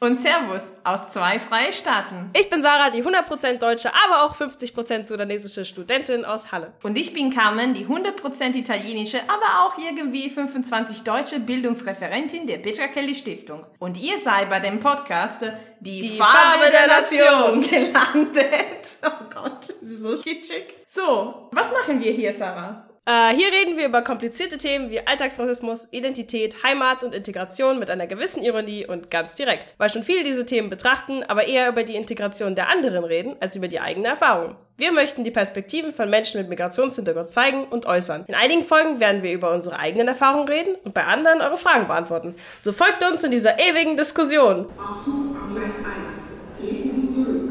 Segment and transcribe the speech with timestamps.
[0.00, 2.30] Und Servus aus zwei Freistaaten.
[2.36, 6.72] Ich bin Sarah, die 100% deutsche, aber auch 50% sudanesische Studentin aus Halle.
[6.82, 12.88] Und ich bin Carmen, die 100% italienische, aber auch irgendwie 25 deutsche Bildungsreferentin der Petra
[12.88, 13.66] Kelly Stiftung.
[13.78, 15.42] Und ihr seid bei dem Podcast
[15.80, 18.44] Die, die Farbe, Farbe, der, Nation gelandet.
[19.06, 20.74] Oh Gott, das ist so kitschig.
[20.86, 22.88] So, was machen wir hier, Sarah?
[23.06, 28.06] Äh, hier reden wir über komplizierte Themen wie Alltagsrassismus, Identität, Heimat und Integration mit einer
[28.06, 29.74] gewissen Ironie und ganz direkt.
[29.76, 33.56] Weil schon viele diese Themen betrachten, aber eher über die Integration der anderen reden, als
[33.56, 34.56] über die eigene Erfahrung.
[34.78, 38.24] Wir möchten die Perspektiven von Menschen mit Migrationshintergrund zeigen und äußern.
[38.26, 41.86] In einigen Folgen werden wir über unsere eigenen Erfahrungen reden und bei anderen eure Fragen
[41.86, 42.34] beantworten.
[42.58, 44.66] So folgt uns in dieser ewigen Diskussion.
[44.78, 46.70] Achtung, Gleis 1.
[46.70, 47.50] Treten Sie zurück.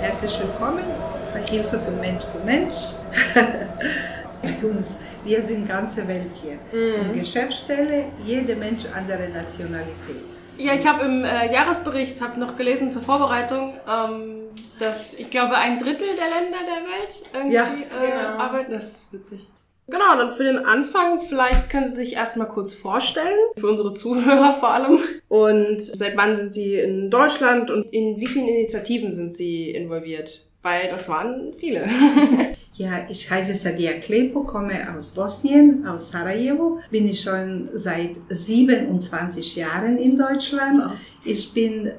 [0.00, 1.09] Herzlich willkommen
[1.48, 2.96] Hilfe von Mensch zu Mensch.
[4.42, 6.58] bei uns, wir sind ganze Welt hier.
[6.72, 7.18] Mhm.
[7.18, 10.30] Geschäftsstelle, jeder Mensch andere Nationalität.
[10.58, 14.42] Ja, ich habe im äh, Jahresbericht hab noch gelesen zur Vorbereitung, ähm,
[14.78, 18.42] dass ich glaube ein Drittel der Länder der Welt irgendwie ja, äh, genau.
[18.42, 18.72] arbeiten.
[18.72, 19.46] Das ist witzig.
[19.86, 24.52] Genau, dann für den Anfang, vielleicht können Sie sich erstmal kurz vorstellen, für unsere Zuhörer
[24.52, 25.00] vor allem.
[25.28, 30.49] Und seit wann sind Sie in Deutschland und in wie vielen Initiativen sind Sie involviert?
[30.62, 31.86] Weil das waren viele.
[32.80, 36.80] Ja, ich heiße Sadia Klepo, komme aus Bosnien, aus Sarajevo.
[36.90, 40.94] Bin ich schon seit 27 Jahren in Deutschland.
[41.22, 41.92] Ich bin äh,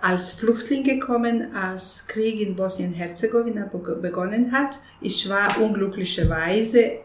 [0.00, 3.68] als Flüchtling gekommen, als Krieg in Bosnien-Herzegowina
[4.00, 4.78] begonnen hat.
[5.00, 7.00] Ich war unglücklicherweise äh,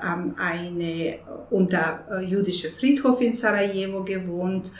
[0.00, 1.18] am eine
[1.50, 4.72] unter äh, jüdische Friedhof in Sarajevo gewohnt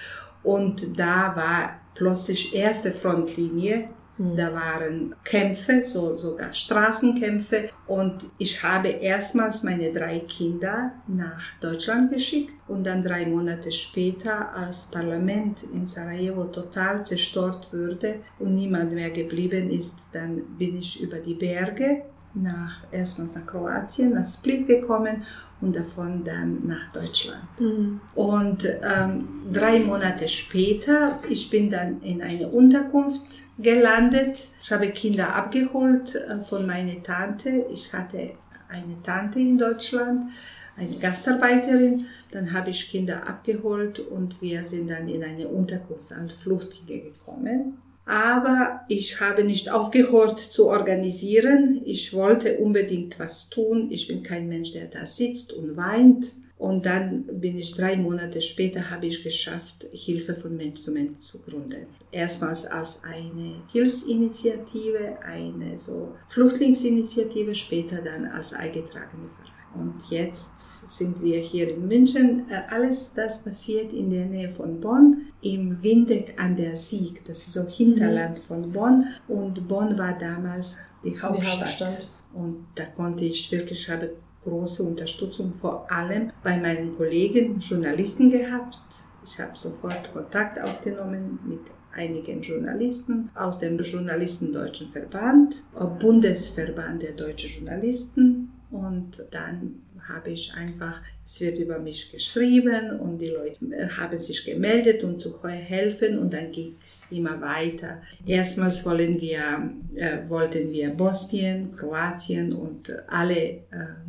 [0.43, 3.91] und da war plötzlich erste Frontlinie.
[4.19, 7.71] Da waren Kämpfe, so, sogar Straßenkämpfe.
[7.87, 14.53] Und ich habe erstmals meine drei Kinder nach Deutschland geschickt und dann drei Monate später,
[14.55, 21.01] als Parlament in Sarajevo total zerstört wurde und niemand mehr geblieben ist, dann bin ich
[21.01, 22.03] über die Berge
[22.35, 25.23] nach erstmals nach Kroatien, nach Split gekommen
[25.61, 27.43] und davon dann nach Deutschland.
[27.59, 28.01] Mhm.
[28.15, 34.49] Und ähm, drei Monate später, ich bin dann in eine Unterkunft gelandet.
[34.63, 37.67] Ich habe Kinder abgeholt äh, von meiner Tante.
[37.73, 38.35] Ich hatte
[38.69, 40.31] eine Tante in Deutschland,
[40.77, 42.07] eine Gastarbeiterin.
[42.31, 47.79] Dann habe ich Kinder abgeholt und wir sind dann in eine Unterkunft als Flüchtlinge gekommen.
[48.09, 51.83] Aber ich habe nicht aufgehört zu organisieren.
[51.85, 53.89] Ich wollte unbedingt was tun.
[53.91, 56.33] Ich bin kein Mensch, der da sitzt und weint.
[56.57, 61.19] Und dann bin ich drei Monate später habe ich geschafft, Hilfe von Mensch zu Mensch
[61.19, 61.87] zu gründen.
[62.11, 69.58] Erstmals als eine Hilfsinitiative, eine so Flüchtlingsinitiative, später dann als eingetragene Verein.
[69.79, 72.51] Und jetzt sind wir hier in München.
[72.51, 77.25] Äh, alles das passiert in der Nähe von Bonn, im Windeck an der Sieg.
[77.27, 78.43] Das ist so Hinterland mhm.
[78.43, 79.05] von Bonn.
[79.29, 81.79] Und Bonn war damals die Hauptstadt.
[81.79, 82.09] Die Hauptstadt.
[82.35, 84.11] Und da konnte ich wirklich, habe
[84.43, 88.79] große Unterstützung vor allem bei meinen Kollegen, Journalisten gehabt.
[89.25, 91.61] Ich habe sofort Kontakt aufgenommen mit
[91.93, 95.65] einigen Journalisten aus dem Journalistendeutschen Verband,
[96.01, 103.19] Bundesverband der deutschen Journalisten und dann habe ich einfach, es wird über mich geschrieben und
[103.19, 103.59] die Leute
[103.99, 106.77] haben sich gemeldet, um zu helfen und dann ging
[107.11, 108.01] immer weiter.
[108.27, 113.61] Erstmals wollen wir, äh, wollten wir Bosnien, Kroatien und alle äh,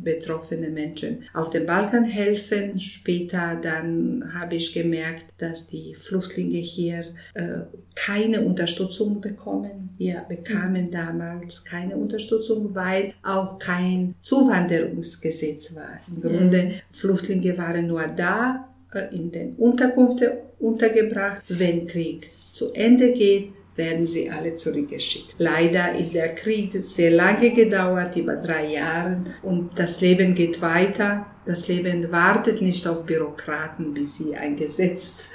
[0.02, 2.78] betroffenen Menschen auf dem Balkan helfen.
[2.78, 7.04] Später dann habe ich gemerkt, dass die Flüchtlinge hier
[7.34, 7.60] äh,
[7.94, 9.90] keine Unterstützung bekommen.
[9.98, 16.00] Wir bekamen damals keine Unterstützung, weil auch kein Zuwanderungsgesetz war.
[16.08, 16.72] Im Grunde, mhm.
[17.16, 24.06] Flüchtlinge waren nur da, äh, in den Unterkünften untergebracht, wenn Krieg zu Ende geht, werden
[24.06, 25.36] sie alle zurückgeschickt.
[25.38, 31.26] Leider ist der Krieg sehr lange gedauert, über drei Jahre, und das Leben geht weiter.
[31.46, 35.30] Das Leben wartet nicht auf Bürokraten, bis sie ein Gesetz,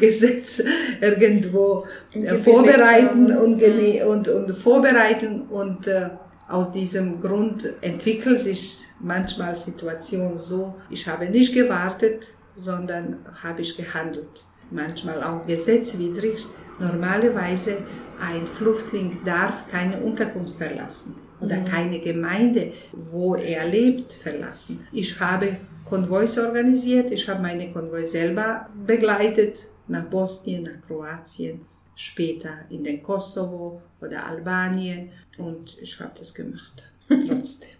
[0.00, 0.62] Gesetz
[1.00, 6.08] irgendwo äh, vorbereiten und, und, und vorbereiten und äh,
[6.48, 13.76] aus diesem Grund entwickelt sich manchmal Situation so, ich habe nicht gewartet, sondern habe ich
[13.76, 16.46] gehandelt manchmal auch gesetzwidrig.
[16.78, 17.78] Normalerweise
[18.20, 21.64] ein Flüchtling darf keine Unterkunft verlassen oder mhm.
[21.64, 24.86] keine Gemeinde, wo er lebt, verlassen.
[24.92, 31.60] Ich habe Konvois organisiert, ich habe meine Konvoi selber begleitet nach Bosnien, nach Kroatien,
[31.94, 36.82] später in den Kosovo oder Albanien und ich habe das gemacht.
[37.08, 37.70] Trotzdem.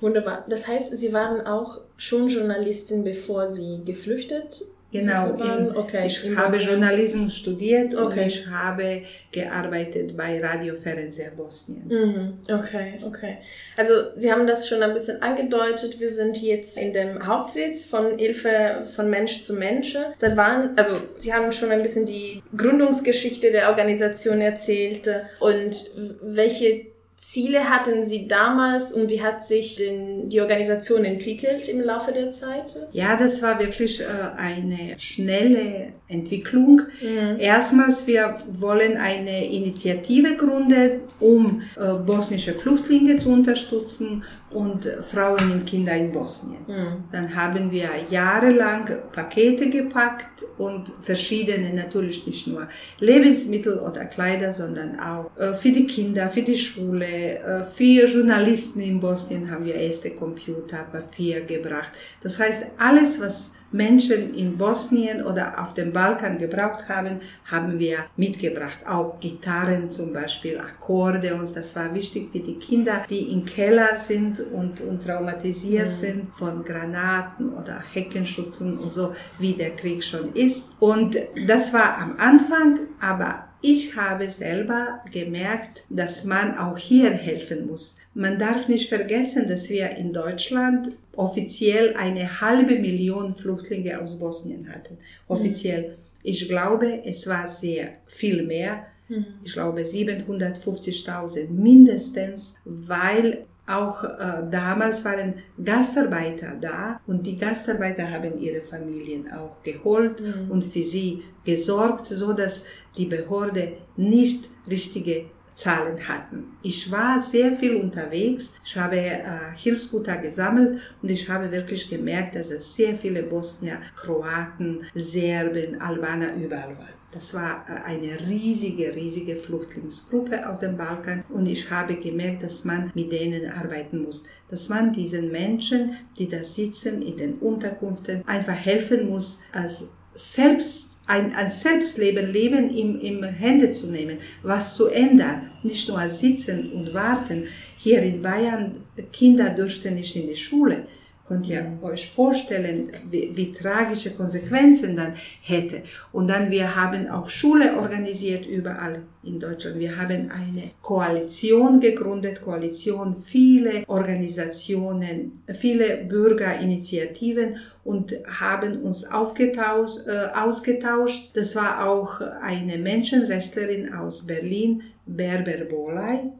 [0.00, 0.44] Wunderbar.
[0.48, 6.58] Das heißt, Sie waren auch schon Journalistin, bevor Sie geflüchtet Genau, in, okay, ich habe
[6.58, 8.20] Journalismus studiert okay.
[8.20, 9.02] und ich habe
[9.32, 11.88] gearbeitet bei Radio Fernseher Bosnien.
[11.88, 12.32] Mhm.
[12.46, 13.38] Okay, okay.
[13.78, 15.98] Also Sie haben das schon ein bisschen angedeutet.
[15.98, 19.96] Wir sind jetzt in dem Hauptsitz von Hilfe von Mensch zu Mensch.
[20.18, 25.08] Da waren, also Sie haben schon ein bisschen die Gründungsgeschichte der Organisation erzählt
[25.40, 25.90] und
[26.20, 26.91] welche
[27.22, 32.32] Ziele hatten Sie damals und wie hat sich denn die Organisation entwickelt im Laufe der
[32.32, 32.76] Zeit?
[32.90, 36.80] Ja, das war wirklich äh, eine schnelle Entwicklung.
[37.00, 37.36] Mhm.
[37.38, 45.66] Erstmals, wir wollen eine Initiative gründen, um äh, bosnische Flüchtlinge zu unterstützen und Frauen und
[45.66, 46.60] Kinder in Bosnien.
[46.66, 47.04] Mhm.
[47.10, 52.68] Dann haben wir jahrelang Pakete gepackt und verschiedene, natürlich nicht nur
[52.98, 58.80] Lebensmittel oder Kleider, sondern auch äh, für die Kinder, für die Schule, äh, für Journalisten
[58.80, 61.90] in Bosnien haben wir erste Computer, Papier gebracht.
[62.22, 67.20] Das heißt, alles, was Menschen in Bosnien oder auf dem Balkan gebraucht haben,
[67.50, 68.78] haben wir mitgebracht.
[68.86, 73.96] Auch Gitarren zum Beispiel, Akkorde und das war wichtig für die Kinder, die im Keller
[73.96, 75.92] sind und, und traumatisiert mhm.
[75.92, 80.74] sind von Granaten oder Heckenschützen und so, wie der Krieg schon ist.
[80.78, 81.16] Und
[81.46, 87.98] das war am Anfang, aber ich habe selber gemerkt, dass man auch hier helfen muss.
[88.14, 94.68] Man darf nicht vergessen, dass wir in Deutschland offiziell eine halbe Million Flüchtlinge aus Bosnien
[94.68, 94.98] hatten.
[95.28, 95.96] Offiziell.
[96.22, 98.86] Ich glaube, es war sehr viel mehr.
[99.08, 99.26] Mhm.
[99.44, 108.38] Ich glaube 750.000 mindestens, weil auch äh, damals waren Gastarbeiter da und die Gastarbeiter haben
[108.40, 110.50] ihre Familien auch geholt mhm.
[110.50, 112.64] und für sie gesorgt, so dass
[112.96, 116.56] die Behörde nicht richtige Zahlen hatten.
[116.62, 119.22] Ich war sehr viel unterwegs, ich habe äh,
[119.54, 126.34] Hilfsgüter gesammelt und ich habe wirklich gemerkt, dass es sehr viele Bosnier, Kroaten, Serben, Albaner
[126.34, 127.01] überall waren.
[127.12, 132.64] Das war äh, eine riesige, riesige Flüchtlingsgruppe aus dem Balkan und ich habe gemerkt, dass
[132.64, 138.26] man mit denen arbeiten muss, dass man diesen Menschen, die da sitzen in den Unterkünften,
[138.26, 144.76] einfach helfen muss, als selbst ein, ein Selbstleben leben im, im Hände zu nehmen, was
[144.76, 147.44] zu ändern, nicht nur sitzen und warten.
[147.76, 148.76] Hier in Bayern,
[149.12, 150.86] Kinder dürften nicht in die Schule.
[151.28, 151.84] Könnt ihr mhm.
[151.84, 155.82] euch vorstellen, wie, wie, tragische Konsequenzen dann hätte.
[156.10, 159.78] Und dann, wir haben auch Schule organisiert überall in Deutschland.
[159.78, 170.36] Wir haben eine Koalition gegründet, Koalition, viele Organisationen, viele Bürgerinitiativen und haben uns aufgetauscht, äh,
[170.36, 171.30] ausgetauscht.
[171.34, 176.32] Das war auch eine Menschenrechtlerin aus Berlin, Berber Bolay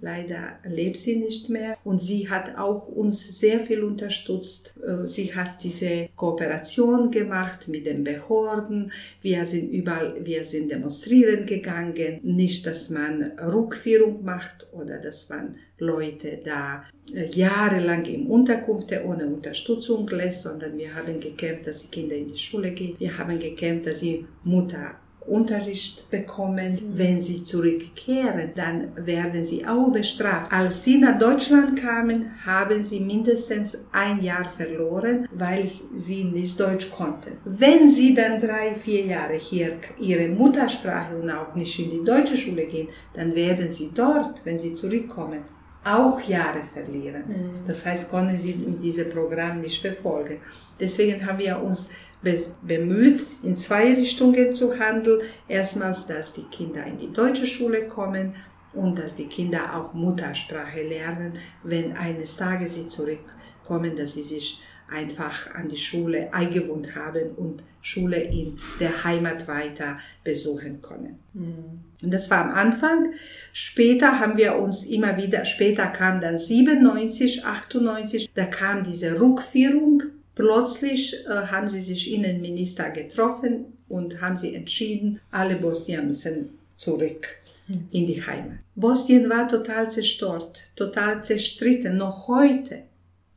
[0.00, 4.74] Leider lebt sie nicht mehr und sie hat auch uns sehr viel unterstützt.
[4.86, 8.92] Äh, sie hat diese Kooperation gemacht mit den Behörden.
[9.20, 12.20] Wir sind überall, wir sind demonstrieren gegangen.
[12.22, 16.84] Nicht, dass man Rückführung macht oder dass man Leute da
[17.14, 22.28] äh, jahrelang in Unterkunft ohne Unterstützung lässt, sondern wir haben gekämpft, dass die Kinder in
[22.28, 22.96] die Schule gehen.
[22.98, 24.96] Wir haben gekämpft, dass die Mutter
[25.28, 26.78] Unterricht bekommen.
[26.94, 30.52] Wenn sie zurückkehren, dann werden sie auch bestraft.
[30.52, 36.90] Als sie nach Deutschland kamen, haben sie mindestens ein Jahr verloren, weil sie nicht Deutsch
[36.90, 37.32] konnten.
[37.44, 42.36] Wenn sie dann drei, vier Jahre hier ihre Muttersprache und auch nicht in die deutsche
[42.36, 45.40] Schule gehen, dann werden sie dort, wenn sie zurückkommen,
[45.96, 47.24] auch Jahre verlieren.
[47.26, 47.66] Mhm.
[47.66, 50.38] Das heißt, können sie mit diesem Programm nicht verfolgen.
[50.78, 51.90] Deswegen haben wir uns
[52.62, 55.22] bemüht, in zwei Richtungen zu handeln.
[55.46, 58.34] Erstmals, dass die Kinder in die deutsche Schule kommen
[58.72, 64.62] und dass die Kinder auch Muttersprache lernen, wenn eines Tages sie zurückkommen, dass sie sich
[64.90, 71.18] einfach an die Schule eingewohnt haben und Schule in der Heimat weiter besuchen können.
[71.34, 71.84] Mhm.
[72.02, 73.12] Und das war am Anfang.
[73.52, 80.02] Später haben wir uns immer wieder, später kam dann 97, 98, da kam diese Rückführung
[80.38, 87.26] Plötzlich äh, haben sie sich Innenminister getroffen und haben sie entschieden, alle Bosnier müssen zurück
[87.66, 87.88] hm.
[87.90, 88.58] in die Heimat.
[88.76, 91.96] Bosnien war total zerstört, total zerstritten.
[91.96, 92.84] Noch heute,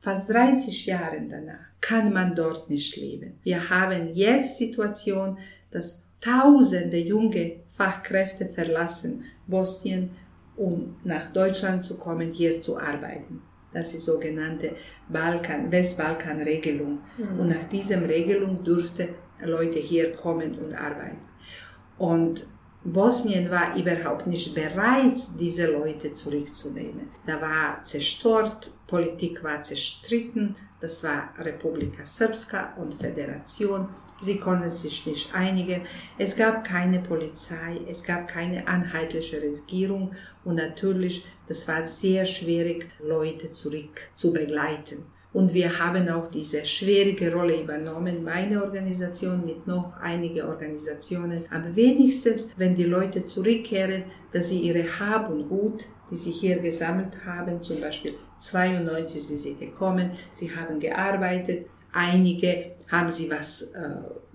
[0.01, 3.39] fast 30 Jahre danach, kann man dort nicht leben.
[3.43, 5.37] Wir haben jetzt Situation,
[5.69, 10.09] dass tausende junge Fachkräfte verlassen Bosnien,
[10.57, 13.41] um nach Deutschland zu kommen, hier zu arbeiten.
[13.73, 14.75] Das ist die sogenannte
[15.07, 16.99] Balkan, Westbalkan-Regelung.
[17.17, 17.39] Mhm.
[17.39, 19.09] Und nach dieser Regelung durften
[19.43, 21.21] Leute hier kommen und arbeiten.
[21.97, 22.45] Und
[22.83, 27.09] Bosnien war überhaupt nicht bereit, diese Leute zurückzunehmen.
[27.27, 33.87] Da war zerstört, Politik war zerstritten, das war Republika Srpska und Föderation.
[34.19, 35.81] Sie konnten sich nicht einigen.
[36.17, 40.11] Es gab keine Polizei, es gab keine einheitliche Regierung
[40.43, 45.05] und natürlich, das war sehr schwierig, Leute zurück zu begleiten.
[45.33, 51.45] Und wir haben auch diese schwierige Rolle übernommen, meine Organisation mit noch einige Organisationen.
[51.49, 56.59] Aber wenigstens, wenn die Leute zurückkehren, dass sie ihre Hab und Gut, die sie hier
[56.59, 63.71] gesammelt haben, zum Beispiel 92 sind sie gekommen, sie haben gearbeitet, einige haben sie was
[63.73, 63.89] äh,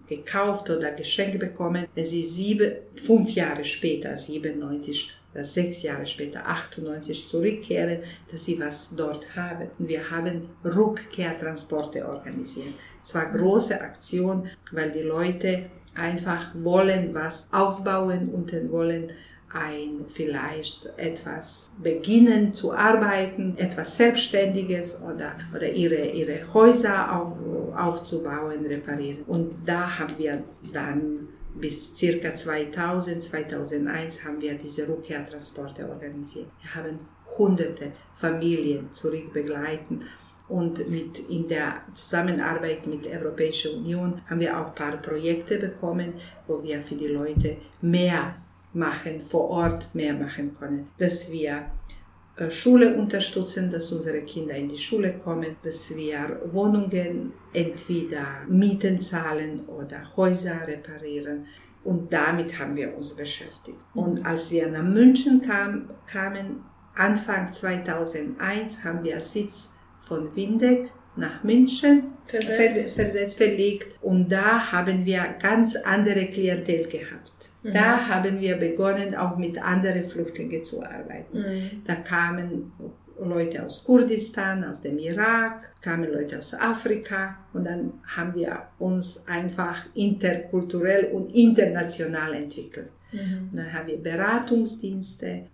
[0.07, 1.87] gekauft oder geschenkt bekommen.
[1.95, 7.99] Wenn sie sieben, fünf Jahre später, 97, dass sechs Jahre später, 98, zurückkehren,
[8.31, 9.71] dass sie was dort haben.
[9.79, 12.75] Wir haben Rückkehrtransporte organisiert.
[13.03, 19.13] Es war große Aktion, weil die Leute einfach wollen was aufbauen und wollen
[19.53, 27.39] ein vielleicht etwas beginnen zu arbeiten, etwas Selbstständiges oder, oder ihre, ihre Häuser auf,
[27.77, 29.23] aufzubauen, reparieren.
[29.27, 31.29] Und da haben wir dann
[31.61, 36.49] bis circa 2000, 2001 haben wir diese Rückkehrtransporte organisiert.
[36.63, 36.99] Wir haben
[37.39, 40.05] hunderte Familien zurückbegleiten
[40.49, 45.59] und mit, in der Zusammenarbeit mit der Europäischen Union haben wir auch ein paar Projekte
[45.59, 46.15] bekommen,
[46.47, 48.37] wo wir für die Leute mehr
[48.73, 50.89] machen, vor Ort mehr machen können.
[50.99, 51.67] Dass wir
[52.51, 59.67] Schule unterstützen, dass unsere Kinder in die Schule kommen, dass wir Wohnungen entweder Mieten zahlen
[59.67, 61.47] oder Häuser reparieren.
[61.83, 63.79] Und damit haben wir uns beschäftigt.
[63.95, 66.65] Und als wir nach München kam, kamen,
[66.95, 72.95] Anfang 2001, haben wir Sitz von Windeck nach München versetzt.
[72.97, 73.95] versetzt, verlegt.
[74.03, 77.51] Und da haben wir ganz andere Klientel gehabt.
[77.63, 77.73] Mhm.
[77.73, 81.39] Da haben wir begonnen, auch mit anderen Flüchtlingen zu arbeiten.
[81.39, 81.83] Mhm.
[81.87, 82.73] Da kamen
[83.19, 89.27] Leute aus Kurdistan, aus dem Irak, kamen Leute aus Afrika und dann haben wir uns
[89.27, 92.91] einfach interkulturell und international entwickelt.
[93.17, 93.57] Mhm.
[93.57, 95.47] Dann haben wir Beratungsdienste,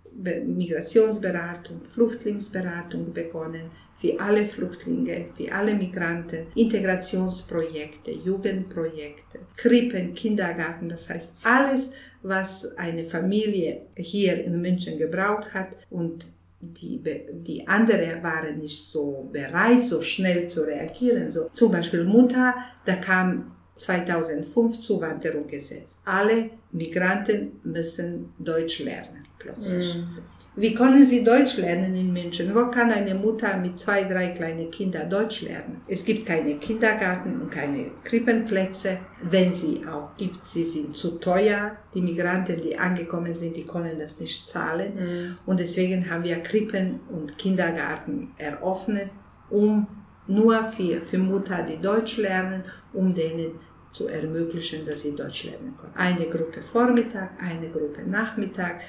[0.45, 11.35] Migrationsberatung, Flüchtlingsberatung begonnen für alle Flüchtlinge, für alle Migranten, Integrationsprojekte, Jugendprojekte, Krippen, Kindergarten, das heißt
[11.43, 16.25] alles, was eine Familie hier in München gebraucht hat und
[16.59, 17.01] die,
[17.45, 21.29] die anderen waren nicht so bereit, so schnell zu reagieren.
[21.29, 22.55] So, zum Beispiel Mutter,
[22.85, 25.97] da kam 2005 Zuwanderungsgesetz.
[26.05, 29.95] Alle Migranten müssen Deutsch lernen plötzlich.
[29.95, 30.19] Mm.
[30.55, 32.53] Wie können sie Deutsch lernen in München?
[32.53, 35.81] Wo kann eine Mutter mit zwei, drei kleinen Kindern Deutsch lernen?
[35.87, 38.99] Es gibt keine Kindergarten und keine Krippenplätze.
[39.23, 41.75] Wenn sie auch gibt, sie sind zu teuer.
[41.95, 44.93] Die Migranten, die angekommen sind, die können das nicht zahlen.
[44.95, 45.35] Mhm.
[45.47, 49.09] Und deswegen haben wir Krippen und Kindergarten eröffnet,
[49.49, 49.87] um
[50.27, 52.63] nur für, für Mutter, die Deutsch lernen,
[52.93, 53.59] um denen
[53.91, 55.93] zu ermöglichen, dass sie Deutsch lernen können.
[55.95, 58.81] Eine Gruppe Vormittag, eine Gruppe Nachmittag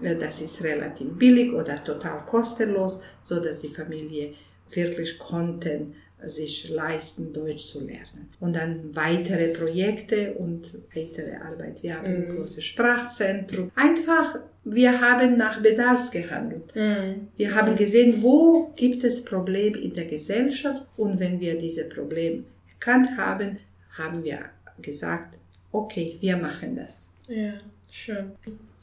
[0.00, 4.34] das ist relativ billig oder total kostenlos, so dass die Familie
[4.68, 5.94] wirklich konnten
[6.28, 8.28] sich leisten, Deutsch zu lernen.
[8.40, 11.82] Und dann weitere Projekte und weitere Arbeit.
[11.82, 12.36] Wir haben ein mhm.
[12.36, 13.70] großes Sprachzentrum.
[13.74, 16.74] Einfach, wir haben nach Bedarfs gehandelt.
[16.74, 17.28] Mm.
[17.36, 22.44] Wir haben gesehen, wo gibt es Probleme in der Gesellschaft und wenn wir diese Probleme
[22.72, 23.58] erkannt haben,
[23.96, 24.40] haben wir
[24.82, 25.38] gesagt,
[25.70, 27.12] okay, wir machen das.
[27.28, 27.54] Ja,
[27.90, 28.32] schön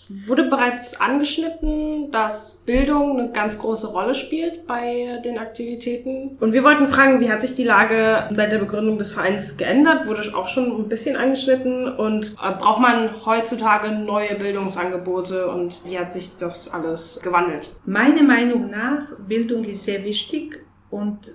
[0.09, 6.37] wurde bereits angeschnitten, dass Bildung eine ganz große Rolle spielt bei den Aktivitäten.
[6.39, 10.05] Und wir wollten fragen, wie hat sich die Lage seit der Begründung des Vereins geändert?
[10.07, 15.97] Wurde auch schon ein bisschen angeschnitten und äh, braucht man heutzutage neue Bildungsangebote und wie
[15.97, 17.71] hat sich das alles gewandelt?
[17.85, 21.31] Meiner Meinung nach, Bildung ist sehr wichtig und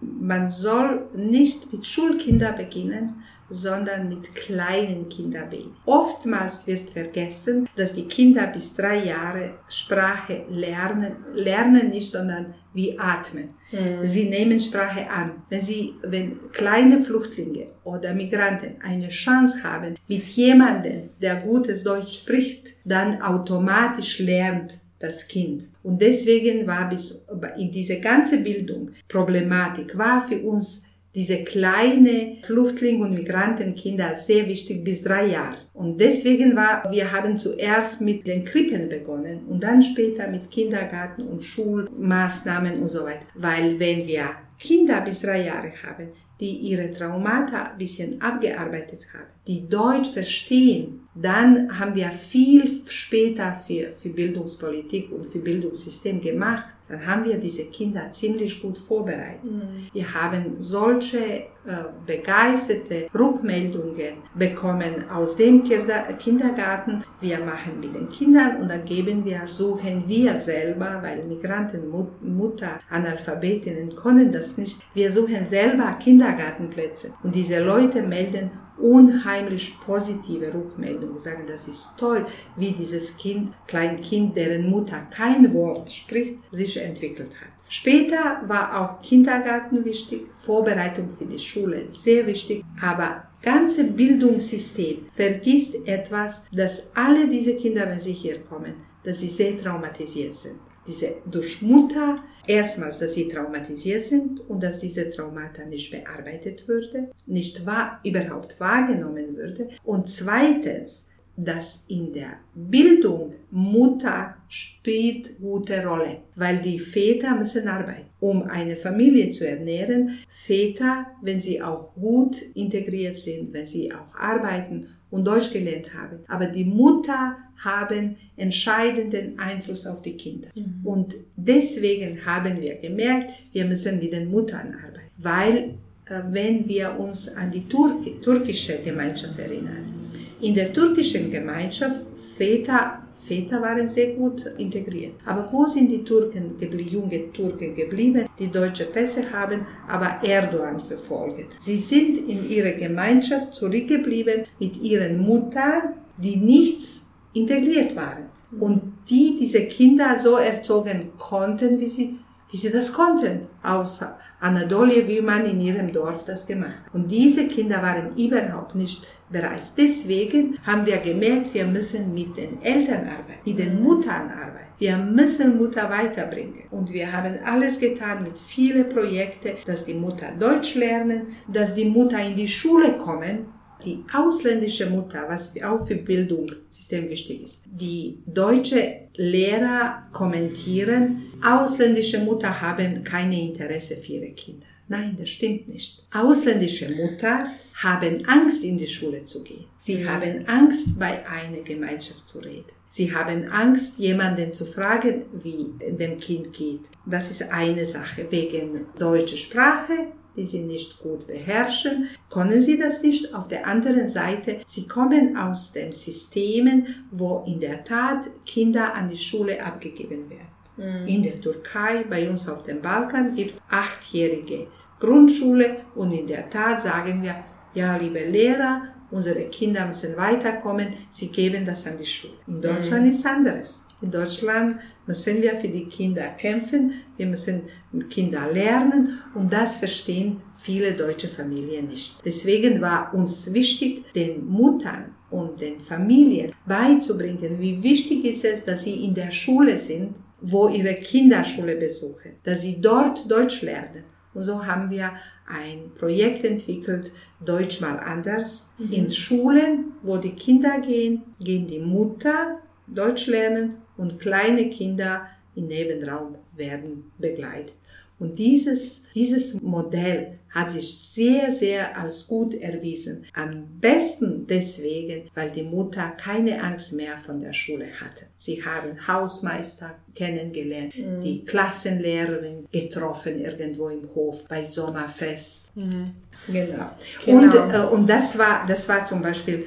[0.00, 5.66] man soll nicht mit Schulkindern beginnen, sondern mit kleinen Kinderbabys.
[5.84, 12.98] Oftmals wird vergessen, dass die Kinder bis drei Jahre Sprache lernen, lernen nicht, sondern wie
[12.98, 13.50] atmen.
[13.72, 14.04] Mhm.
[14.04, 15.42] Sie nehmen Sprache an.
[15.48, 22.18] Wenn sie, wenn kleine Flüchtlinge oder Migranten eine Chance haben, mit jemandem, der gutes Deutsch
[22.18, 25.64] spricht, dann automatisch lernt das Kind.
[25.82, 27.26] Und deswegen war bis
[27.58, 34.84] in diese ganze Bildung Problematik war für uns diese kleine Flüchtling- und Migrantenkinder sehr wichtig
[34.84, 35.56] bis drei Jahre.
[35.72, 41.22] Und deswegen war, wir haben zuerst mit den Krippen begonnen und dann später mit Kindergarten
[41.22, 43.26] und Schulmaßnahmen und so weiter.
[43.34, 49.26] Weil wenn wir Kinder bis drei Jahre haben, die ihre Traumata ein bisschen abgearbeitet haben,
[49.46, 56.66] die Deutsch verstehen, dann haben wir viel später für, für Bildungspolitik und für Bildungssystem gemacht.
[56.88, 59.44] Dann haben wir diese Kinder ziemlich gut vorbereitet.
[59.44, 59.88] Mhm.
[59.92, 67.04] Wir haben solche äh, begeisterte Rückmeldungen bekommen aus dem Kindergarten.
[67.20, 71.88] Wir machen mit den Kindern und dann geben wir, suchen wir selber, weil Migranten,
[72.22, 74.80] Mutter, Analphabetinnen können das nicht.
[74.94, 75.92] Wir suchen selber
[76.30, 83.52] Kindergartenplätze und diese Leute melden unheimlich positive Rückmeldungen, sagen, das ist toll, wie dieses Kind,
[83.66, 87.48] Kleinkind, deren Mutter kein Wort spricht, sich entwickelt hat.
[87.68, 95.76] Später war auch Kindergarten wichtig, Vorbereitung für die Schule sehr wichtig, aber ganze Bildungssystem vergisst
[95.86, 100.58] etwas, dass alle diese Kinder, wenn sie hier kommen, dass sie sehr traumatisiert sind.
[100.86, 107.08] Diese durch Mutter Erstmals, dass sie traumatisiert sind und dass diese Traumata nicht bearbeitet würde,
[107.24, 109.68] nicht wahr, überhaupt wahrgenommen würde.
[109.84, 111.09] Und zweitens,
[111.44, 118.76] dass in der Bildung Mutter spielt gute Rolle, weil die Väter müssen arbeiten, um eine
[118.76, 120.18] Familie zu ernähren.
[120.28, 126.20] Väter, wenn sie auch gut integriert sind, wenn sie auch arbeiten und Deutsch gelernt haben,
[126.28, 130.48] aber die Mutter haben entscheidenden Einfluss auf die Kinder.
[130.54, 130.80] Mhm.
[130.84, 135.74] Und deswegen haben wir gemerkt, wir müssen mit den Muttern arbeiten, weil
[136.06, 139.99] äh, wenn wir uns an die Turk türkische Gemeinschaft erinnern,
[140.40, 142.06] in der türkischen Gemeinschaft
[142.36, 145.12] Väter Väter waren sehr gut integriert.
[145.26, 146.56] Aber wo sind die Türken
[146.90, 151.54] junge Türken geblieben, die deutsche Pässe haben, aber Erdogan verfolgt?
[151.58, 158.30] Sie sind in ihrer Gemeinschaft zurückgeblieben mit ihren Muttern, die nichts integriert waren.
[158.58, 162.16] Und die diese Kinder so erzogen konnten, wie sie,
[162.50, 163.46] wie sie das konnten.
[163.62, 164.02] Aus
[164.40, 166.94] Anatolie, wie man in ihrem Dorf das gemacht hat.
[166.94, 169.62] Und diese Kinder waren überhaupt nicht bereit.
[169.76, 174.70] Deswegen haben wir gemerkt, wir müssen mit den Eltern arbeiten, mit den Muttern arbeiten.
[174.78, 176.64] Wir müssen Mutter weiterbringen.
[176.70, 181.84] Und wir haben alles getan mit vielen Projekten, dass die Mutter Deutsch lernen, dass die
[181.84, 187.62] Mutter in die Schule kommen die ausländische Mutter, was auch für Bildungssystem wichtig ist.
[187.66, 194.66] Die deutsche Lehrer kommentieren, ausländische Mutter haben keine Interesse für ihre Kinder.
[194.88, 196.04] Nein, das stimmt nicht.
[196.12, 199.66] Ausländische Mutter haben Angst, in die Schule zu gehen.
[199.76, 202.72] Sie haben Angst, bei einer Gemeinschaft zu reden.
[202.88, 206.80] Sie haben Angst, jemanden zu fragen, wie dem Kind geht.
[207.06, 213.02] Das ist eine Sache wegen deutscher Sprache die sie nicht gut beherrschen, können sie das
[213.02, 213.34] nicht.
[213.34, 219.08] Auf der anderen Seite, sie kommen aus den Systemen, wo in der Tat Kinder an
[219.08, 220.50] die Schule abgegeben werden.
[220.76, 221.06] Mhm.
[221.06, 224.66] In der Türkei, bei uns auf dem Balkan, gibt achtjährige
[224.98, 227.36] Grundschule und in der Tat sagen wir,
[227.74, 232.34] ja, liebe Lehrer, unsere Kinder müssen weiterkommen, sie geben das an die Schule.
[232.46, 233.10] In Deutschland mhm.
[233.10, 233.82] ist anderes.
[234.02, 237.62] In Deutschland müssen wir für die Kinder kämpfen, wir müssen
[238.08, 242.16] Kinder lernen und das verstehen viele deutsche Familien nicht.
[242.24, 248.84] Deswegen war uns wichtig, den Muttern und den Familien beizubringen, wie wichtig ist es, dass
[248.84, 254.04] sie in der Schule sind, wo ihre Kinderschule besuchen, dass sie dort Deutsch lernen.
[254.32, 255.12] Und so haben wir
[255.46, 257.12] ein Projekt entwickelt,
[257.44, 258.72] Deutsch mal anders.
[258.78, 258.92] Mhm.
[258.92, 265.68] In Schulen, wo die Kinder gehen, gehen die Mutter Deutsch lernen und kleine Kinder im
[265.68, 267.74] Nebenraum werden begleitet.
[268.18, 273.24] Und dieses, dieses Modell hat sich sehr, sehr als gut erwiesen.
[273.34, 278.26] Am besten deswegen, weil die Mutter keine Angst mehr von der Schule hatte.
[278.36, 281.20] Sie haben Hausmeister kennengelernt, mhm.
[281.20, 285.74] die Klassenlehrerin getroffen irgendwo im Hof bei Sommerfest.
[285.76, 286.14] Mhm.
[286.48, 286.90] Genau.
[287.24, 287.38] genau.
[287.38, 289.66] Und, äh, und das war, das war zum Beispiel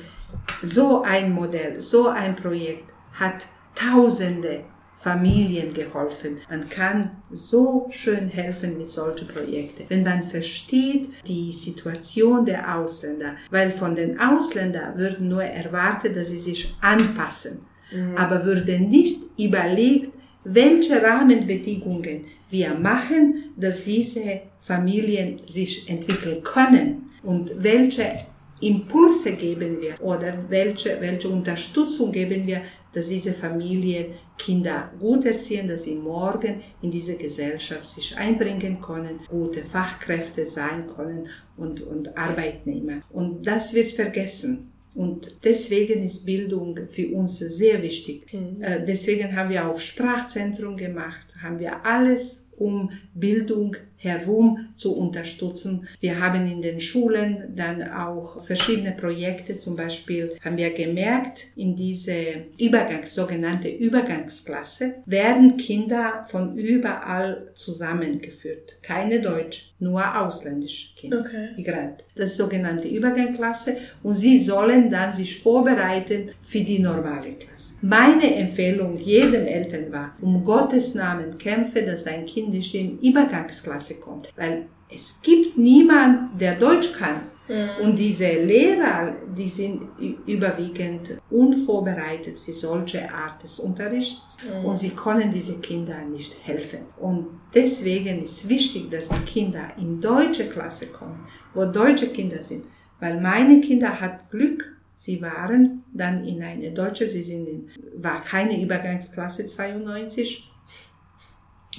[0.62, 4.66] so ein Modell, so ein Projekt hat Tausende
[5.04, 6.38] Familien geholfen.
[6.50, 13.36] Man kann so schön helfen mit solchen Projekten, wenn man versteht die Situation der Ausländer,
[13.52, 17.60] weil von den Ausländern würden nur erwartet, dass sie sich anpassen,
[17.94, 18.16] mhm.
[18.16, 20.12] aber würde nicht überlegt,
[20.46, 28.20] welche Rahmenbedingungen wir machen, dass diese Familien sich entwickeln können und welche
[28.62, 32.62] Impulse geben wir oder welche, welche Unterstützung geben wir,
[32.94, 39.20] dass diese Familien Kinder gut erziehen, dass sie morgen in diese Gesellschaft sich einbringen können,
[39.28, 41.28] gute Fachkräfte sein können
[41.58, 43.02] und, und Arbeitnehmer.
[43.12, 44.72] Und das wird vergessen.
[44.96, 48.32] Und deswegen ist Bildung für uns sehr wichtig.
[48.32, 48.62] Mhm.
[48.62, 55.88] Äh, deswegen haben wir auch Sprachzentrum gemacht, haben wir alles um Bildung herum zu unterstützen.
[56.00, 59.58] Wir haben in den Schulen dann auch verschiedene Projekte.
[59.58, 62.14] Zum Beispiel haben wir gemerkt, in diese
[62.60, 68.78] Übergangs, sogenannte Übergangsklasse werden Kinder von überall zusammengeführt.
[68.82, 71.22] Keine Deutsch, nur ausländische Kinder.
[71.22, 71.50] Okay.
[71.56, 72.04] Migrant.
[72.16, 73.78] Das sogenannte Übergangsklasse.
[74.04, 77.76] Und sie sollen dann sich vorbereiten für die normale Klasse.
[77.82, 83.93] Meine Empfehlung jedem Eltern war, um Gottes Namen kämpfe, dass dein Kind nicht in Übergangsklasse
[84.00, 84.32] kommt.
[84.36, 87.22] Weil es gibt niemand, der Deutsch kann.
[87.48, 87.70] Mhm.
[87.84, 89.82] Und diese Lehrer, die sind
[90.26, 94.66] überwiegend unvorbereitet für solche Art des Unterrichts mhm.
[94.66, 96.86] und sie können diese Kinder nicht helfen.
[97.00, 102.66] Und deswegen ist wichtig, dass die Kinder in deutsche Klasse kommen, wo deutsche Kinder sind.
[103.02, 108.24] Weil meine Kinder hat Glück, sie waren dann in eine deutsche, sie sind in, war
[108.24, 110.50] keine Übergangsklasse 92,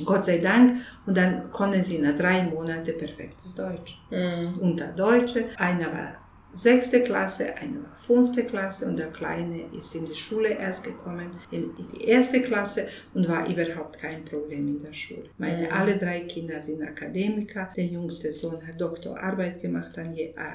[0.04, 0.80] Gott sei Dank.
[1.06, 4.00] Und dann konnten sie nach drei Monaten perfektes Deutsch.
[4.10, 4.58] Mhm.
[4.60, 5.46] Unter Deutsche.
[5.56, 10.50] Einer war sechste Klasse, einer war fünfte Klasse und der Kleine ist in die Schule
[10.50, 15.24] erst gekommen, in, in die erste Klasse und war überhaupt kein Problem in der Schule.
[15.36, 15.72] Meine mhm.
[15.72, 17.72] alle drei Kinder sind Akademiker.
[17.76, 19.98] Der jüngste Sohn hat Doktorarbeit gemacht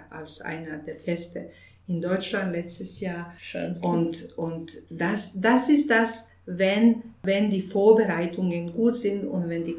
[0.09, 1.47] als einer der Besten
[1.87, 3.33] in Deutschland letztes Jahr.
[3.41, 3.77] Schön.
[3.81, 9.77] Und, und das, das ist das, wenn, wenn die Vorbereitungen gut sind und wenn die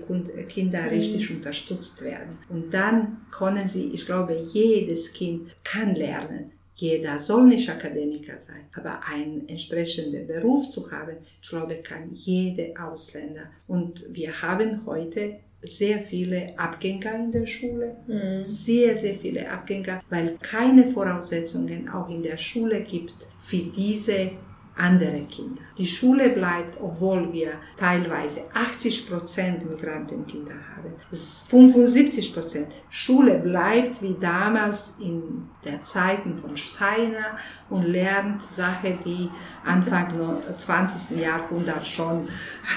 [0.49, 0.89] Kinder mhm.
[0.89, 2.39] richtig unterstützt werden.
[2.49, 6.53] Und dann können sie, ich glaube, jedes Kind kann lernen.
[6.77, 12.89] Jeder soll nicht Akademiker sein, aber einen entsprechenden Beruf zu haben, ich glaube, kann jeder
[12.89, 13.51] Ausländer.
[13.67, 18.45] Und wir haben heute sehr viele Abgänger in der Schule, mhm.
[18.45, 24.31] sehr, sehr viele Abgänger, weil keine Voraussetzungen auch in der Schule gibt für diese
[24.77, 25.63] andere Kinder.
[25.79, 30.95] Die Schule bleibt, obwohl wir teilweise 80 Prozent Migrantenkinder haben.
[31.13, 32.69] 75 Prozent.
[32.89, 37.37] Schule bleibt wie damals in der Zeiten von Steiner
[37.69, 39.29] und lernt Sachen, die
[39.65, 41.19] Anfang 20.
[41.19, 42.29] Jahrhundert schon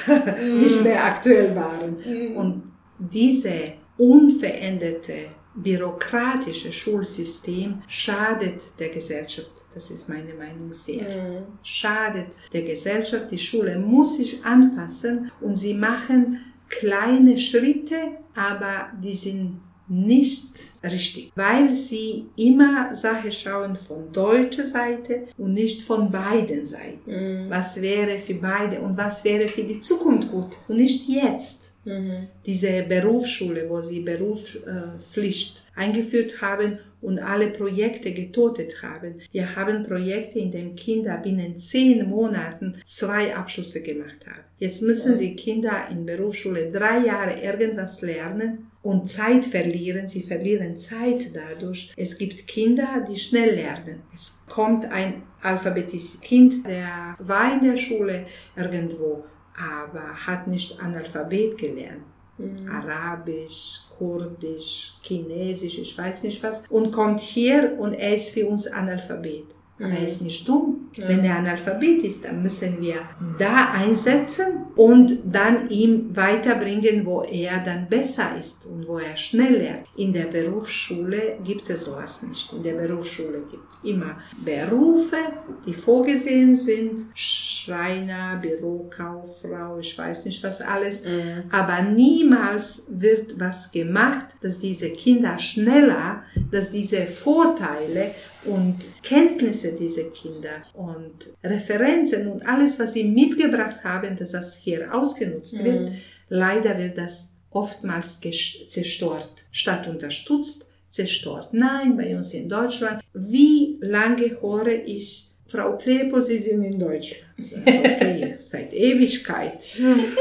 [0.60, 1.98] nicht mehr aktuell waren.
[2.06, 2.36] Mhm.
[2.36, 2.64] Und
[2.98, 11.04] diese unveränderte bürokratische Schulsystem schadet der Gesellschaft das ist meine Meinung sehr.
[11.04, 11.44] Mhm.
[11.64, 13.32] Schadet der Gesellschaft.
[13.32, 17.98] Die Schule muss sich anpassen und sie machen kleine Schritte,
[18.36, 25.82] aber die sind nicht richtig, weil sie immer Sache schauen von deutscher Seite und nicht
[25.82, 27.46] von beiden Seiten.
[27.46, 27.50] Mhm.
[27.50, 31.74] Was wäre für beide und was wäre für die Zukunft gut und nicht jetzt.
[31.86, 32.28] Mhm.
[32.46, 39.20] Diese Berufsschule, wo sie Berufspflicht eingeführt haben und alle Projekte getotet haben.
[39.32, 44.44] Wir haben Projekte, in denen Kinder binnen zehn Monaten zwei Abschlüsse gemacht haben.
[44.58, 50.08] Jetzt müssen sie Kinder in Berufsschule drei Jahre irgendwas lernen und Zeit verlieren.
[50.08, 51.94] Sie verlieren Zeit dadurch.
[51.98, 54.02] Es gibt Kinder, die schnell lernen.
[54.14, 59.24] Es kommt ein alphabetisches Kind, der war in der Schule irgendwo
[59.56, 62.04] aber hat nicht Analphabet gelernt.
[62.38, 62.68] Mhm.
[62.68, 66.64] Arabisch, Kurdisch, Chinesisch, ich weiß nicht was.
[66.70, 69.46] Und kommt hier und er ist für uns Analphabet.
[69.84, 70.90] Aber er ist nicht dumm.
[70.96, 71.08] Ja.
[71.08, 72.96] Wenn er Analphabet ist, dann müssen wir
[73.40, 79.58] da einsetzen und dann ihm weiterbringen, wo er dann besser ist und wo er schnell
[79.58, 79.88] lernt.
[79.98, 82.54] In der Berufsschule gibt es sowas nicht.
[82.54, 85.18] In der Berufsschule gibt es immer Berufe,
[85.66, 87.08] die vorgesehen sind.
[87.16, 91.06] Schreiner, Bürokauffrau, ich weiß nicht was alles.
[91.06, 91.44] Mhm.
[91.52, 98.12] Aber niemals wird was gemacht, dass diese Kinder schneller, dass diese Vorteile
[98.46, 104.94] und Kenntnisse dieser Kinder und Referenzen und alles, was sie mitgebracht haben, dass das hier
[104.94, 105.64] ausgenutzt mhm.
[105.64, 105.92] wird.
[106.30, 111.50] Leider wird das oftmals zerstört, statt unterstützt, zerstört.
[111.52, 117.24] Nein, bei uns in Deutschland, wie lange höre ich, Frau Klepo, Sie sind in Deutschland.
[117.66, 119.60] Okay, seit Ewigkeit.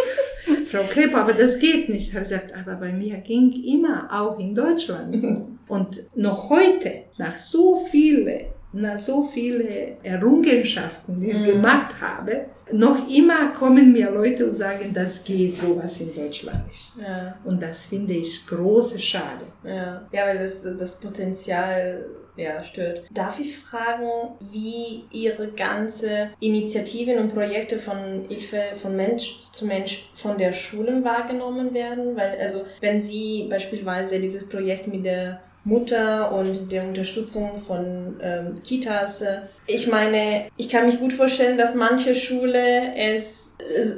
[0.70, 2.08] Frau Klepo, aber das geht nicht.
[2.08, 5.48] Ich habe gesagt, aber bei mir ging immer, auch in Deutschland so.
[5.68, 11.46] Und noch heute, nach so vielen nach so viele Errungenschaften, die ich mhm.
[11.46, 16.92] gemacht habe, noch immer kommen mir Leute und sagen, das geht sowas in Deutschland nicht.
[17.02, 17.36] Ja.
[17.44, 19.44] Und das finde ich große Schade.
[19.62, 22.02] Ja, ja weil das, das Potenzial
[22.34, 23.02] ja, stört.
[23.12, 24.08] Darf ich fragen,
[24.40, 31.04] wie Ihre ganze Initiativen und Projekte von Hilfe von Mensch zu Mensch von der Schule
[31.04, 32.16] wahrgenommen werden?
[32.16, 38.56] Weil, also, wenn Sie beispielsweise dieses Projekt mit der Mutter und der Unterstützung von ähm,
[38.64, 39.24] Kitas.
[39.66, 43.42] Ich meine, ich kann mich gut vorstellen, dass manche Schule es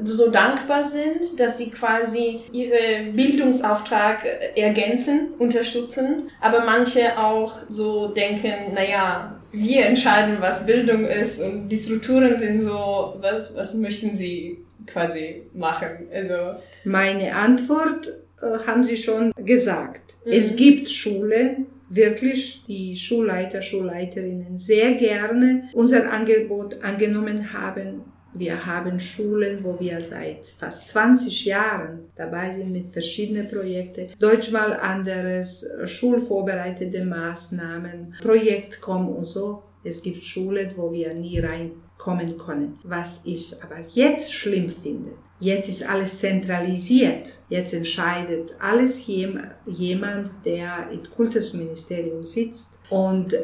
[0.05, 4.25] so dankbar sind, dass sie quasi ihre Bildungsauftrag
[4.57, 11.77] ergänzen, unterstützen, aber manche auch so denken, naja, wir entscheiden, was Bildung ist und die
[11.77, 16.09] Strukturen sind so, was, was möchten sie quasi machen?
[16.13, 18.24] Also meine Antwort äh,
[18.67, 20.17] haben Sie schon gesagt.
[20.25, 20.33] Mhm.
[20.33, 28.03] Es gibt Schulen, wirklich die Schulleiter, Schulleiterinnen sehr gerne unser Angebot angenommen haben.
[28.37, 34.09] Wir haben Schulen, wo wir seit fast 20 Jahren dabei sind mit verschiedenen Projekten.
[34.19, 39.63] Deutsch mal anderes, schulvorbereitete Maßnahmen, Projektcom und so.
[39.85, 42.79] Es gibt Schulen, wo wir nie reinkommen können.
[42.83, 45.13] Was ich aber jetzt schlimm finde,
[45.45, 47.35] Jetzt ist alles zentralisiert.
[47.51, 52.79] Jetzt entscheidet alles jemand, der im Kultusministerium sitzt.
[52.89, 53.39] Und äh,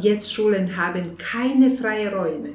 [0.00, 2.50] jetzt Schulen haben keine freien Räume.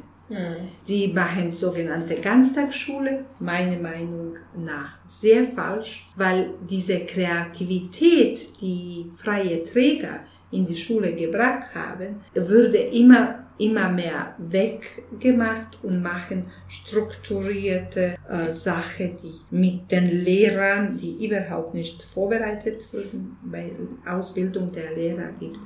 [0.87, 1.15] Die hm.
[1.15, 10.19] machen sogenannte Ganztagsschule, meiner Meinung nach sehr falsch, weil diese Kreativität, die freie Träger
[10.51, 19.17] in die Schule gebracht haben, würde immer immer mehr weggemacht und machen strukturierte äh, Sachen,
[19.21, 23.71] die mit den Lehrern, die überhaupt nicht vorbereitet wurden, weil
[24.05, 25.59] Ausbildung der Lehrer gibt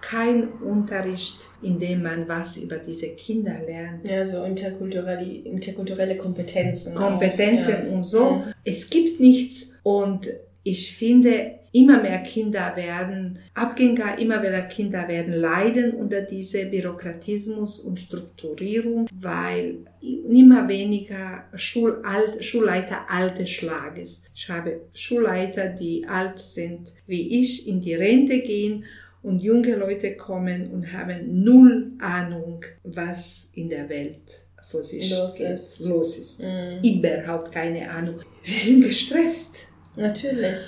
[0.00, 4.08] kein Unterricht, in dem man was über diese Kinder lernt.
[4.08, 6.94] Ja, so interkulturelle, interkulturelle Kompetenzen.
[6.94, 7.90] Kompetenzen auch, ja.
[7.92, 8.22] und so.
[8.24, 8.52] Ja.
[8.64, 10.28] Es gibt nichts und
[10.68, 17.80] ich finde, immer mehr Kinder werden Abgänger, immer mehr Kinder werden leiden unter diese Bürokratismus
[17.80, 24.24] und Strukturierung, weil immer weniger Schulalt, Schulleiter altes Schlages.
[24.34, 28.84] Ich habe Schulleiter, die alt sind wie ich, in die Rente gehen
[29.22, 35.40] und junge Leute kommen und haben null Ahnung, was in der Welt vor sich los
[35.40, 35.80] ist.
[35.86, 36.42] Los ist.
[36.42, 36.82] Mhm.
[36.82, 38.16] Überhaupt keine Ahnung.
[38.42, 39.67] Sie sind gestresst.
[39.98, 40.58] Natürlich.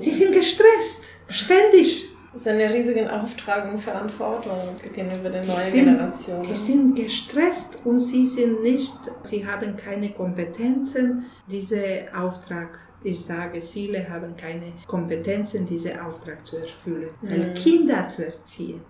[0.00, 2.08] Sie sind gestresst, ständig.
[2.32, 6.44] Das ist eine riesige Auftrag und Verantwortung gegenüber der neuen sind, Generation.
[6.44, 13.62] Sie sind gestresst und sie sind nicht, sie haben keine Kompetenzen, diese Auftrag ich sage,
[13.62, 17.10] viele haben keine Kompetenzen, diesen Auftrag zu erfüllen.
[17.22, 17.30] Mhm.
[17.30, 18.80] Weil Kinder zu erziehen,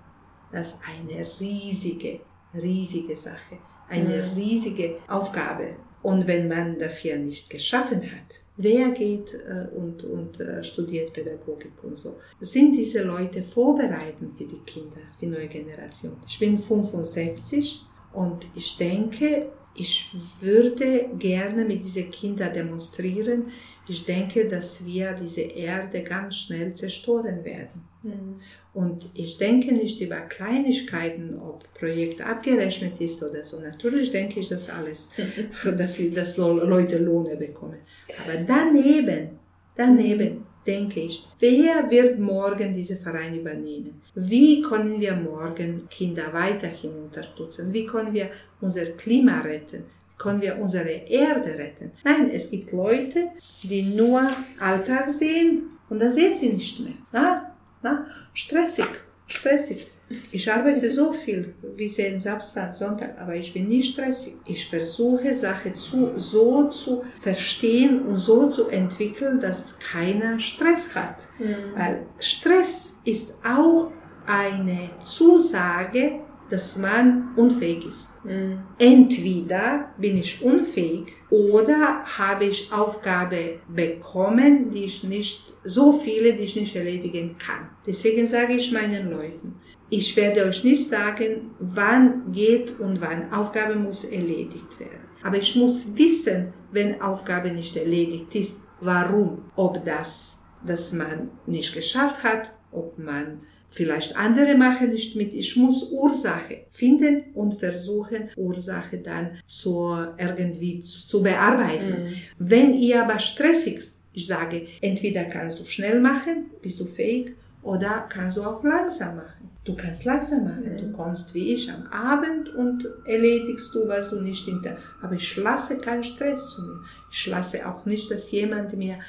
[0.51, 2.21] das ist eine riesige,
[2.55, 4.35] riesige Sache, eine mhm.
[4.35, 5.77] riesige Aufgabe.
[6.03, 11.83] Und wenn man dafür nicht geschaffen hat, wer geht äh, und, und äh, studiert Pädagogik
[11.83, 16.17] und so, sind diese Leute vorbereitend für die Kinder, für neue Generation.
[16.27, 23.47] Ich bin 65 und ich denke, ich würde gerne mit diesen Kindern demonstrieren.
[23.89, 27.87] Ich denke, dass wir diese Erde ganz schnell zerstören werden.
[28.03, 28.41] Mhm.
[28.77, 33.59] Und ich denke nicht über Kleinigkeiten, ob Projekt abgerechnet ist oder so.
[33.59, 35.13] Natürlich denke ich das alles,
[35.79, 37.79] dass, dass Leute Lohne bekommen.
[38.23, 39.31] Aber daneben,
[39.75, 44.03] daneben denke ich, wer wird morgen diese Verein übernehmen?
[44.15, 47.73] Wie können wir morgen Kinder weiterhin unterstützen?
[47.73, 48.29] Wie können wir
[48.61, 49.85] unser Klima retten?
[49.85, 51.93] Wie können wir unsere Erde retten?
[52.05, 53.29] Nein, es gibt Leute,
[53.63, 54.29] die nur
[54.61, 56.93] Alltag sehen und dann sehen sie nicht mehr.
[57.11, 57.46] Na?
[57.87, 58.05] Na?
[58.35, 58.89] Stressig,
[59.29, 59.87] stressig.
[60.33, 64.35] Ich arbeite so viel, wie sehen Samstag, Sonntag, aber ich bin nicht stressig.
[64.47, 71.29] Ich versuche Sachen zu, so zu verstehen und so zu entwickeln, dass keiner Stress hat.
[71.39, 71.55] Mhm.
[71.77, 73.93] Weil Stress ist auch
[74.27, 76.21] eine Zusage,
[76.51, 78.25] dass man unfähig ist.
[78.25, 78.59] Mhm.
[78.79, 86.45] Entweder bin ich unfähig oder habe ich Aufgabe bekommen, die ich nicht, so viele, die
[86.45, 87.71] ich nicht erledigen kann.
[87.87, 89.57] Deswegen sage ich meinen Leuten,
[89.89, 95.07] ich werde euch nicht sagen, wann geht und wann Aufgabe muss erledigt werden.
[95.23, 99.51] Aber ich muss wissen, wenn Aufgabe nicht erledigt ist, warum.
[99.55, 103.43] Ob das, dass man nicht geschafft hat, ob man
[103.77, 105.35] Vielleicht andere machen nicht mit.
[105.35, 112.05] Ich muss Ursache finden und versuchen, Ursache dann zu, irgendwie zu, bearbeiten.
[112.05, 112.15] Mhm.
[112.39, 113.81] Wenn ihr aber stressig,
[114.15, 119.17] ich sage, entweder kannst du schnell machen, bist du fähig, oder kannst du auch langsam
[119.17, 119.51] machen.
[119.65, 120.73] Du kannst langsam machen.
[120.73, 120.79] Mhm.
[120.79, 124.79] Du kommst wie ich am Abend und erledigst du, was du nicht hinter.
[125.03, 126.81] Aber ich lasse keinen Stress zu mir.
[127.13, 129.01] Ich lasse auch nicht, dass jemand mir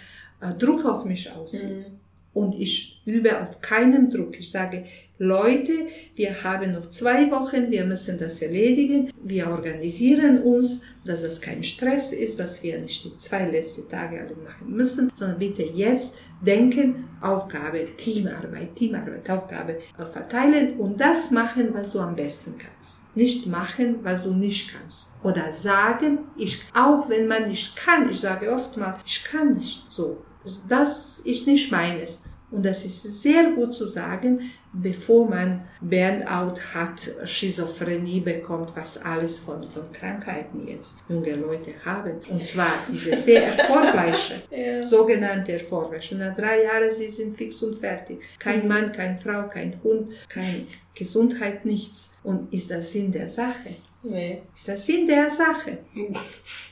[0.41, 1.87] äh, Druck auf mich aussieht.
[1.87, 1.99] Mhm.
[2.37, 4.39] Und ich übe auf keinem Druck.
[4.39, 4.85] Ich sage,
[5.17, 9.11] Leute, wir haben noch zwei Wochen, wir müssen das erledigen.
[9.23, 14.19] Wir organisieren uns, dass es kein Stress ist, dass wir nicht die zwei letzten Tage
[14.19, 19.79] alle machen müssen, sondern bitte jetzt denken, Aufgabe, Teamarbeit, Teamarbeit, Aufgabe
[20.11, 23.01] verteilen und das machen, was du am besten kannst.
[23.15, 25.13] Nicht machen, was du nicht kannst.
[25.23, 29.89] Oder sagen, ich, auch wenn man nicht kann, ich sage oft mal, ich kann nicht
[29.89, 30.23] so.
[30.69, 32.23] Das ist nicht meines.
[32.49, 34.39] Und das ist sehr gut zu sagen,
[34.71, 42.19] bevor man Burnout hat, Schizophrenie bekommt, was alles von, von Krankheiten jetzt junge Leute haben.
[42.29, 44.81] Und zwar diese sehr erfolgreiche, ja.
[44.81, 46.15] sogenannte erfolgreiche.
[46.15, 48.21] Nach drei Jahren, sie sind fix und fertig.
[48.39, 48.67] Kein mhm.
[48.67, 52.17] Mann, keine Frau, kein Hund, keine Gesundheit, nichts.
[52.23, 53.75] Und ist das Sinn der Sache?
[54.03, 54.43] Nee.
[54.55, 55.79] Ist das Sinn der Sache?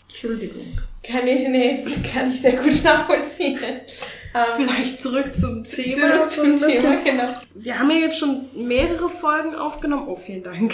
[0.08, 0.80] Entschuldigung.
[1.04, 3.60] Kann ich, nee, kann ich sehr gut nachvollziehen.
[4.36, 6.28] Ähm, Vielleicht zurück zum Thema.
[6.30, 7.30] Zurück zum Thema, genau.
[7.54, 10.10] Wir haben ja jetzt schon mehrere Folgen aufgenommen.
[10.10, 10.74] Oh, vielen Dank.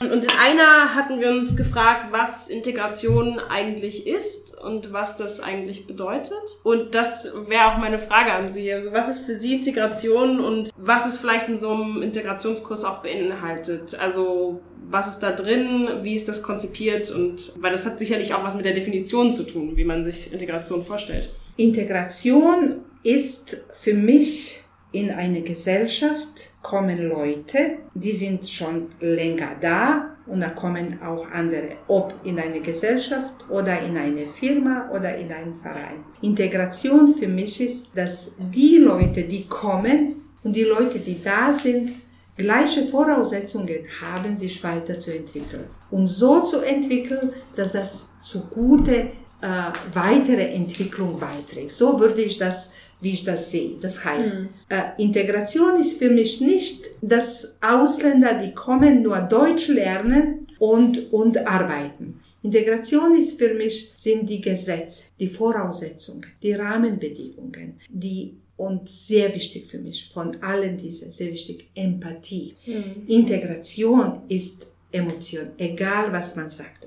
[0.00, 5.86] Und in einer hatten wir uns gefragt, was Integration eigentlich ist und was das eigentlich
[5.86, 6.34] bedeutet.
[6.64, 8.72] Und das wäre auch meine Frage an Sie.
[8.72, 13.02] Also was ist für Sie Integration und was es vielleicht in so einem Integrationskurs auch
[13.02, 13.96] beinhaltet?
[14.00, 18.42] Also was ist da drin, wie ist das konzipiert und weil das hat sicherlich auch
[18.42, 21.30] was mit der Definition zu tun, wie man sich Integration vorstellt.
[21.56, 24.60] Integration ist für mich
[24.92, 31.70] in eine Gesellschaft kommen Leute, die sind schon länger da und da kommen auch andere,
[31.88, 36.04] ob in eine Gesellschaft oder in eine Firma oder in einen Verein.
[36.22, 41.92] Integration für mich ist, dass die Leute, die kommen und die Leute, die da sind,
[42.36, 45.64] gleiche Voraussetzungen haben, sich weiterzuentwickeln.
[45.90, 49.08] Und so zu entwickeln, dass das zu gute
[49.44, 51.72] äh, weitere Entwicklung beiträgt.
[51.72, 53.76] So würde ich das, wie ich das sehe.
[53.78, 54.48] Das heißt, mhm.
[54.70, 61.46] äh, Integration ist für mich nicht, dass Ausländer, die kommen, nur Deutsch lernen und, und
[61.46, 62.20] arbeiten.
[62.42, 69.66] Integration ist für mich, sind die Gesetze, die Voraussetzungen, die Rahmenbedingungen, die und sehr wichtig
[69.66, 72.54] für mich, von allen diese, sehr wichtig, Empathie.
[72.64, 73.06] Mhm.
[73.08, 76.83] Integration ist Emotion, egal was man sagt.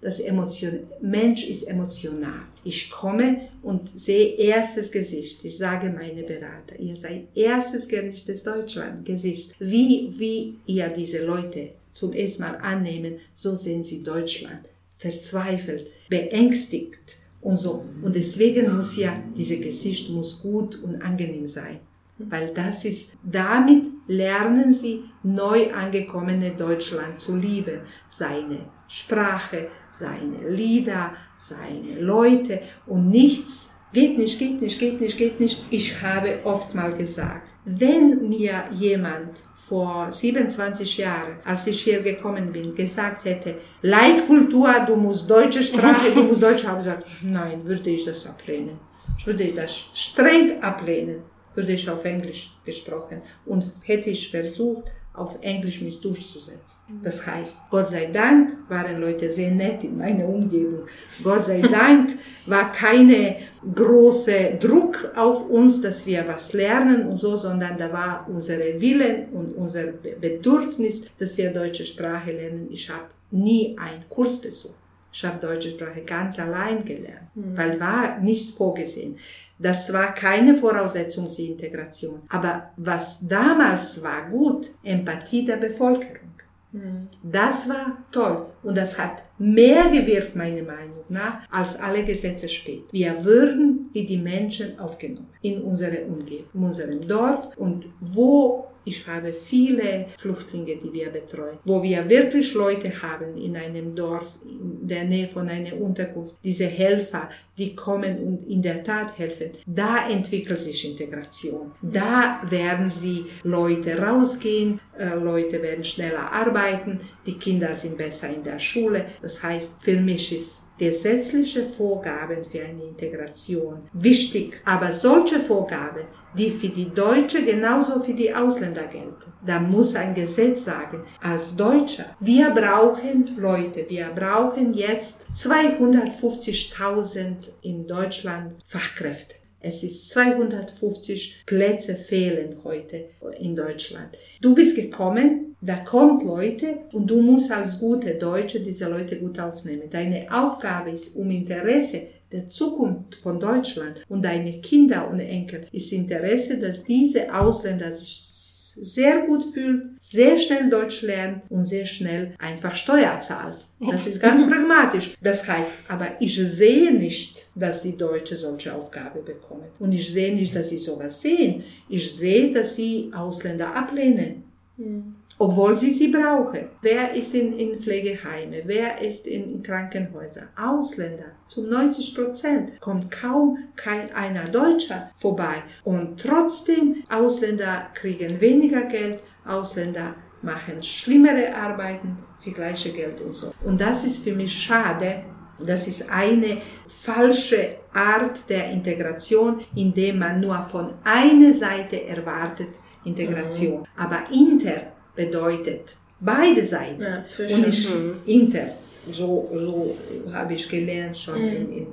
[0.00, 2.46] Das Emotion, Mensch ist emotional.
[2.64, 5.44] Ich komme und sehe erstes Gesicht.
[5.44, 9.54] Ich sage meine Berater, ihr seid erstes Gericht des Deutschland, Gesicht.
[9.58, 14.68] Wie, wie ihr diese Leute zum ersten Mal annehmen, so sehen sie Deutschland.
[14.98, 17.84] Verzweifelt, beängstigt und so.
[18.02, 21.80] Und deswegen muss ja, diese Gesicht muss gut und angenehm sein
[22.28, 31.12] weil das ist, damit lernen sie neu angekommene Deutschland zu lieben, seine Sprache, seine Lieder,
[31.38, 35.66] seine Leute und nichts Geht nicht, geht nicht, geht nicht, geht nicht.
[35.68, 42.52] Ich habe oft mal gesagt, wenn mir jemand vor 27 Jahren, als ich hier gekommen
[42.52, 47.90] bin, gesagt hätte, Leitkultur, du musst deutsche Sprache, du musst Deutsch haben, gesagt, nein, würde
[47.90, 48.78] ich das ablehnen.
[49.18, 51.24] Ich würde das streng ablehnen
[51.54, 56.80] würde ich auf Englisch gesprochen und hätte ich versucht, auf Englisch mich durchzusetzen.
[57.02, 60.86] Das heißt, Gott sei Dank waren Leute sehr nett in meiner Umgebung.
[61.22, 63.36] Gott sei Dank war keine
[63.74, 69.28] große Druck auf uns, dass wir was lernen und so, sondern da war unsere Willen
[69.32, 69.88] und unser
[70.20, 72.68] Bedürfnis, dass wir deutsche Sprache lernen.
[72.70, 74.74] Ich habe nie einen Kurs besucht.
[75.12, 77.56] Ich habe deutsche Sprache ganz allein gelernt, mhm.
[77.56, 79.16] weil war nicht vorgesehen.
[79.62, 82.22] Das war keine Voraussetzung zur Integration.
[82.28, 86.32] Aber was damals war gut, Empathie der Bevölkerung.
[86.72, 87.06] Mhm.
[87.22, 92.84] Das war toll und das hat mehr gewirkt, meiner Meinung nach, als alle Gesetze spät.
[92.90, 99.06] Wir würden wie die Menschen aufgenommen in unserer Umgebung, in unserem Dorf und wo ich
[99.06, 104.86] habe viele Flüchtlinge, die wir betreuen, wo wir wirklich Leute haben in einem Dorf, in
[104.86, 109.50] der Nähe von einer Unterkunft, diese Helfer, die kommen und in der Tat helfen.
[109.66, 111.72] Da entwickelt sich Integration.
[111.82, 118.42] Da werden sie Leute rausgehen, äh, Leute werden schneller arbeiten, die Kinder sind besser in
[118.42, 119.04] der Schule.
[119.20, 126.04] Das heißt, für mich ist gesetzliche Vorgaben für eine Integration wichtig, aber solche Vorgaben,
[126.36, 129.32] die für die Deutsche genauso für die Ausländer gelten.
[129.44, 137.86] Da muss ein Gesetz sagen, als Deutscher, wir brauchen Leute, wir brauchen jetzt 250.000 in
[137.86, 139.34] Deutschland Fachkräfte.
[139.64, 144.18] Es ist 250 Plätze fehlen heute in Deutschland.
[144.40, 149.38] Du bist gekommen, da kommt Leute und du musst als gute Deutsche diese Leute gut
[149.38, 149.88] aufnehmen.
[149.88, 155.92] Deine Aufgabe ist, um Interesse der Zukunft von Deutschland und deine Kinder und Enkel ist
[155.92, 158.28] Interesse, dass diese Ausländer sich
[158.74, 163.58] sehr gut fühlt, sehr schnell Deutsch lernt und sehr schnell einfach Steuer zahlt.
[163.80, 165.12] Das ist ganz pragmatisch.
[165.20, 169.66] Das heißt, aber ich sehe nicht, dass die Deutsche solche Aufgabe bekommen.
[169.78, 171.62] Und ich sehe nicht, dass sie sowas sehen.
[171.88, 174.44] Ich sehe, dass sie Ausländer ablehnen.
[174.78, 176.68] Mhm obwohl sie sie brauchen.
[176.82, 178.62] Wer ist in, in Pflegeheime?
[178.64, 180.48] Wer ist in, in Krankenhäusern?
[180.56, 181.32] Ausländer.
[181.48, 185.64] Zu 90 Prozent kommt kaum kein einer Deutscher vorbei.
[185.82, 193.52] Und trotzdem, Ausländer kriegen weniger Geld, Ausländer machen schlimmere Arbeiten für gleiche Geld und so.
[193.64, 195.24] Und das ist für mich schade,
[195.66, 202.68] das ist eine falsche Art der Integration, indem man nur von einer Seite erwartet
[203.04, 203.80] Integration.
[203.80, 203.86] Mhm.
[203.96, 207.88] Aber inter bedeutet beide Seiten ja, und nicht
[208.26, 208.76] inter.
[209.10, 209.96] So, so
[210.32, 211.48] habe ich gelernt schon mhm.
[211.48, 211.86] in, in,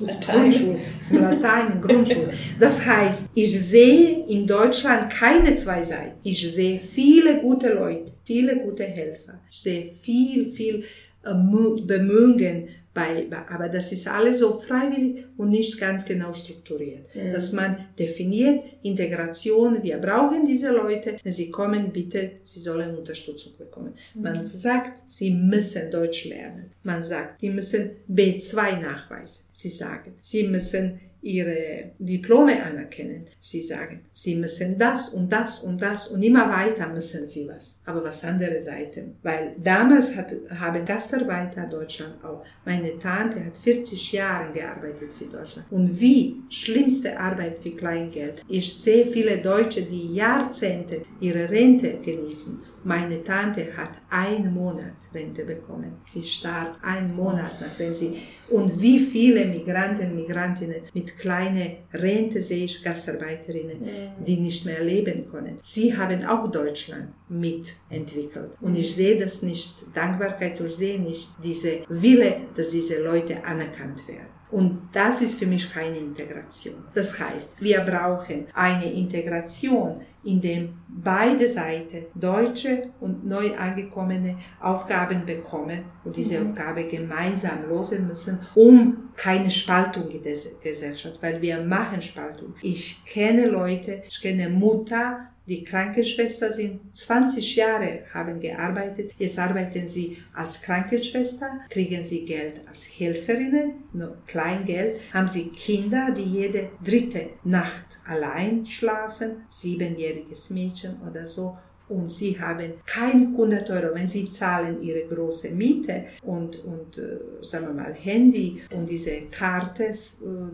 [0.00, 0.42] in Latein.
[0.42, 0.78] Grundschule,
[1.10, 2.32] Latein in Grundschule.
[2.58, 6.18] Das heißt, ich sehe in Deutschland keine zwei Seiten.
[6.22, 9.40] Ich sehe viele gute Leute, viele gute Helfer.
[9.50, 10.84] Ich sehe viel, viel
[11.24, 17.14] äh, Bemühen bei, aber das ist alles so freiwillig und nicht ganz genau strukturiert.
[17.14, 17.32] Mhm.
[17.32, 23.52] Dass man definiert, Integration, wir brauchen diese Leute, wenn sie kommen, bitte, sie sollen Unterstützung
[23.58, 23.94] bekommen.
[24.14, 24.22] Mhm.
[24.22, 26.70] Man sagt, sie müssen Deutsch lernen.
[26.82, 29.44] Man sagt, die müssen B2 nachweisen.
[29.52, 33.26] Sie sagen, sie müssen ihre Diplome anerkennen.
[33.38, 37.82] Sie sagen, sie müssen das und das und das und immer weiter müssen sie was.
[37.84, 39.16] Aber was andere Seiten.
[39.22, 42.44] Weil damals hat, haben Gastarbeiter Deutschland auch.
[42.64, 45.70] Meine Tante hat 40 Jahre gearbeitet für Deutschland.
[45.70, 48.42] Und wie schlimmste Arbeit für Kleingeld.
[48.70, 55.44] Ich sehe viele Deutsche, die Jahrzehnte ihre Rente genießen meine Tante hat einen Monat Rente
[55.44, 55.96] bekommen.
[56.04, 58.22] Sie starb einen Monat, nachdem sie.
[58.48, 63.84] Und wie viele Migranten, Migrantinnen mit kleiner Rente sehe ich Gastarbeiterinnen,
[64.26, 65.58] die nicht mehr leben können.
[65.62, 68.52] Sie haben auch Deutschland mitentwickelt.
[68.60, 74.08] Und ich sehe das nicht, Dankbarkeit, ich sehe nicht diese Wille, dass diese Leute anerkannt
[74.08, 74.39] werden.
[74.50, 76.84] Und das ist für mich keine Integration.
[76.94, 85.24] Das heißt, wir brauchen eine Integration, in dem beide Seiten, Deutsche und neu angekommene, Aufgaben
[85.24, 86.48] bekommen und diese mhm.
[86.48, 92.54] Aufgabe gemeinsam lösen müssen, um keine Spaltung in der Gesellschaft, weil wir machen Spaltung.
[92.60, 99.12] Ich kenne Leute, ich kenne Mutter, die Krankenschwester sind 20 Jahre, haben gearbeitet.
[99.18, 105.00] Jetzt arbeiten sie als Krankenschwester, kriegen sie Geld als Helferinnen, nur Kleingeld.
[105.12, 111.58] Haben sie Kinder, die jede dritte Nacht allein schlafen, siebenjähriges Mädchen oder so
[111.90, 117.18] und sie haben kein 100 Euro, wenn sie zahlen ihre große Miete und, und äh,
[117.42, 119.94] sagen wir mal Handy und diese Karte, äh,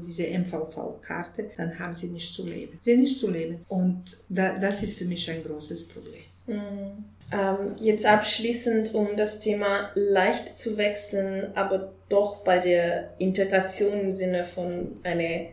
[0.04, 2.78] diese MVV-Karte, dann haben sie nicht zu leben.
[2.80, 3.60] Sie nicht zu leben.
[3.68, 6.22] Und da, das ist für mich ein großes Problem.
[6.46, 7.04] Mhm.
[7.32, 14.12] Ähm, jetzt abschließend, um das Thema leicht zu wechseln, aber doch bei der Integration im
[14.12, 15.46] Sinne von einer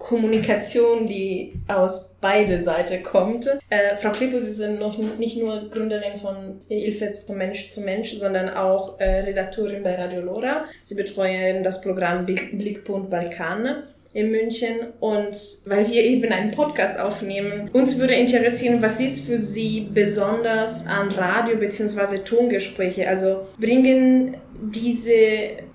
[0.00, 3.46] Kommunikation, die aus beide Seiten kommt.
[3.68, 8.16] Äh, Frau Klippo, Sie sind noch nicht nur Gründerin von Hilfe von Mensch zu Mensch,
[8.18, 10.64] sondern auch äh, Redaktorin bei Radio Lora.
[10.84, 13.82] Sie betreuen das Programm Blickpunkt Balkan
[14.12, 15.36] in München und
[15.66, 21.10] weil wir eben einen Podcast aufnehmen, uns würde interessieren, was ist für Sie besonders an
[21.12, 22.18] Radio- bzw.
[22.18, 23.06] Tongespräche?
[23.08, 25.22] Also bringen diese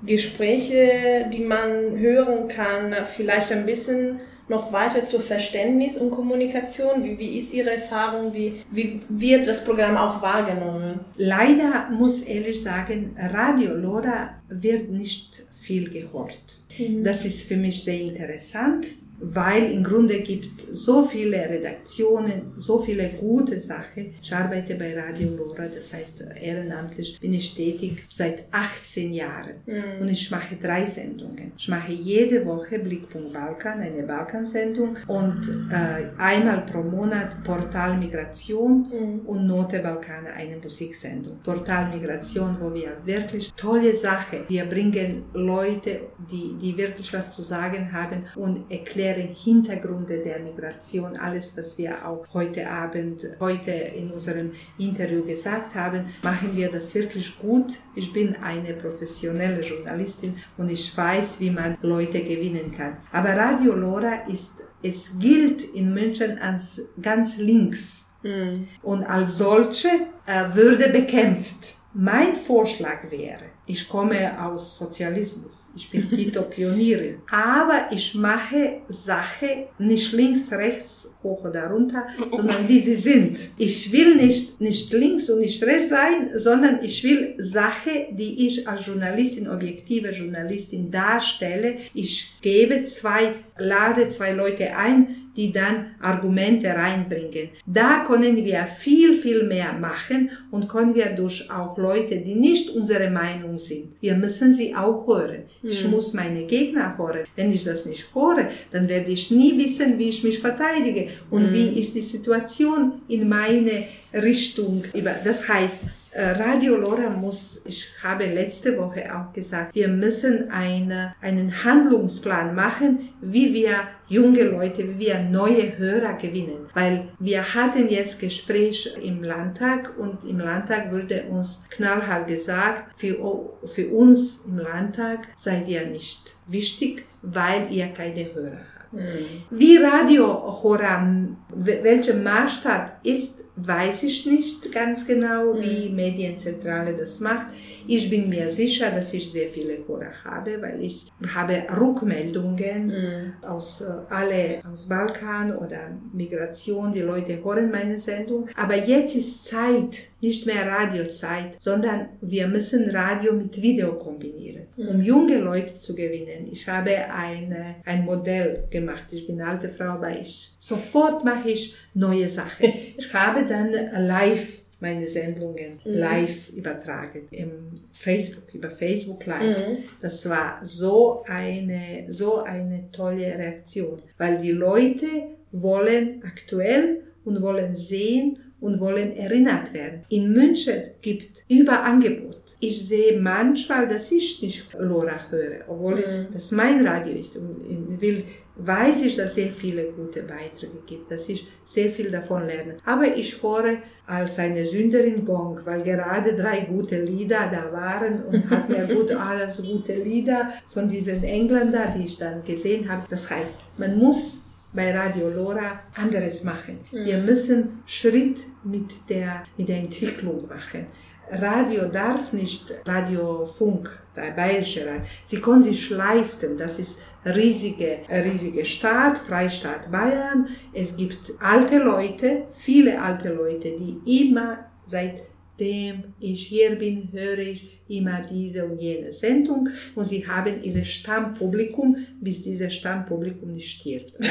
[0.05, 7.03] Gespräche, die man hören kann, vielleicht ein bisschen noch weiter zur Verständnis und Kommunikation?
[7.03, 8.33] Wie, wie ist Ihre Erfahrung?
[8.33, 10.99] Wie, wie wird das Programm auch wahrgenommen?
[11.17, 16.59] Leider muss ehrlich sagen, Radio Lora wird nicht viel gehört.
[16.77, 17.03] Mhm.
[17.03, 18.87] Das ist für mich sehr interessant
[19.19, 24.13] weil im Grunde gibt so viele Redaktionen, so viele gute Sachen.
[24.21, 30.01] Ich arbeite bei Radio Lora, das heißt ehrenamtlich bin ich tätig seit 18 Jahren mhm.
[30.01, 31.53] und ich mache drei Sendungen.
[31.57, 38.87] Ich mache jede Woche Blickpunkt Balkan, eine Balkansendung und äh, einmal pro Monat Portal Migration
[38.91, 39.19] mhm.
[39.25, 41.39] und Note Balkan, eine Musiksendung.
[41.43, 46.01] Portal Migration, wo wir wirklich tolle Sachen, wir bringen Leute,
[46.31, 51.77] die, die wirklich was zu sagen haben und erklären erkläre Hintergründe der Migration, alles, was
[51.77, 57.77] wir auch heute Abend, heute in unserem Interview gesagt haben, machen wir das wirklich gut.
[57.95, 62.97] Ich bin eine professionelle Journalistin und ich weiß, wie man Leute gewinnen kann.
[63.11, 68.09] Aber Radio Lora ist, es gilt in München als ganz links.
[68.23, 68.67] Mhm.
[68.81, 69.89] Und als solche
[70.25, 78.13] äh, würde bekämpft Mein Vorschlag wäre, ich komme aus Sozialismus, ich bin Tito-Pionierin, aber ich
[78.15, 83.49] mache Sache nicht links, rechts, hoch oder runter, sondern wie sie sind.
[83.57, 88.67] Ich will nicht, nicht links und nicht rechts sein, sondern ich will Sache, die ich
[88.67, 91.77] als Journalistin, objektive Journalistin darstelle.
[91.93, 97.49] Ich gebe zwei, lade zwei Leute ein, die dann Argumente reinbringen.
[97.65, 102.69] Da können wir viel, viel mehr machen und können wir durch auch Leute, die nicht
[102.69, 103.93] unsere Meinung sind.
[104.01, 105.43] Wir müssen sie auch hören.
[105.61, 105.69] Mhm.
[105.69, 105.91] Ich hm.
[105.91, 107.25] muss meine Gegner hören.
[107.35, 111.49] Wenn ich das nicht höre, dann werde ich nie wissen, wie ich mich verteidige und
[111.49, 111.53] mhm.
[111.53, 114.83] wie ist die Situation in meine Richtung.
[115.23, 115.81] Das heißt,
[116.17, 123.09] Radio Lora muss, ich habe letzte Woche auch gesagt, wir müssen eine, einen Handlungsplan machen,
[123.19, 126.69] wie wir junge Leute, wie wir neue Hörer gewinnen.
[126.73, 133.17] Weil wir hatten jetzt Gespräch im Landtag und im Landtag wurde uns knallhart gesagt, für,
[133.65, 138.74] für uns im Landtag seid ihr nicht wichtig, weil ihr keine Hörer habt.
[138.95, 139.43] Mhm.
[139.49, 140.27] Wie Radio
[140.63, 141.05] Hora,
[141.53, 145.95] welcher Maßstab ist, weiß ich nicht ganz genau, wie mhm.
[145.95, 147.47] Medienzentrale das macht.
[147.87, 153.33] Ich bin mir sicher, dass ich sehr viele Hörer habe, weil ich habe Rückmeldungen mhm.
[153.47, 156.91] aus äh, alle aus Balkan oder Migration.
[156.91, 158.47] Die Leute hören meine Sendung.
[158.55, 164.87] Aber jetzt ist Zeit, nicht mehr Radiozeit, sondern wir müssen Radio mit Video kombinieren, mhm.
[164.87, 166.47] um junge Leute zu gewinnen.
[166.51, 169.05] Ich habe eine, ein Modell gemacht.
[169.11, 172.73] Ich bin eine alte Frau, aber ich sofort mache ich neue Sachen.
[172.97, 173.71] Ich habe dann
[174.07, 175.93] live meine Sendungen mhm.
[175.93, 179.57] live übertragen im Facebook über Facebook Live.
[179.67, 179.77] Mhm.
[180.01, 185.07] Das war so eine so eine tolle Reaktion, weil die Leute
[185.51, 190.03] wollen aktuell und wollen sehen und wollen erinnert werden.
[190.09, 192.57] In München gibt Überangebot.
[192.59, 196.33] Ich sehe manchmal, dass ich nicht Lora höre, obwohl mhm.
[196.33, 198.23] das mein Radio ist und will
[198.57, 202.77] weiß ich, dass sehr viele gute Beiträge gibt, dass ich sehr viel davon lerne.
[202.85, 208.49] Aber ich höre als eine Sünderin Gong, weil gerade drei gute Lieder da waren und
[208.49, 213.03] hat mir gut alles gute Lieder von diesen Engländern, die ich dann gesehen habe.
[213.09, 214.44] Das heißt, man muss
[214.75, 216.79] bei Radio Lora anderes machen.
[216.91, 217.05] Mhm.
[217.05, 220.87] Wir müssen Schritt mit der, mit der Entwicklung machen.
[221.31, 225.01] Radio darf nicht Radiofunk, der bayerische Radio.
[225.23, 226.57] Sie können sich leisten.
[226.57, 230.47] Das ist riesige, riesige Stadt, Freistaat Bayern.
[230.71, 237.74] Es gibt alte Leute, viele alte Leute, die immer seitdem ich hier bin, höre ich
[237.87, 244.13] immer diese und jene Sendung und sie haben ihr Stammpublikum, bis dieses Stammpublikum nicht stirbt.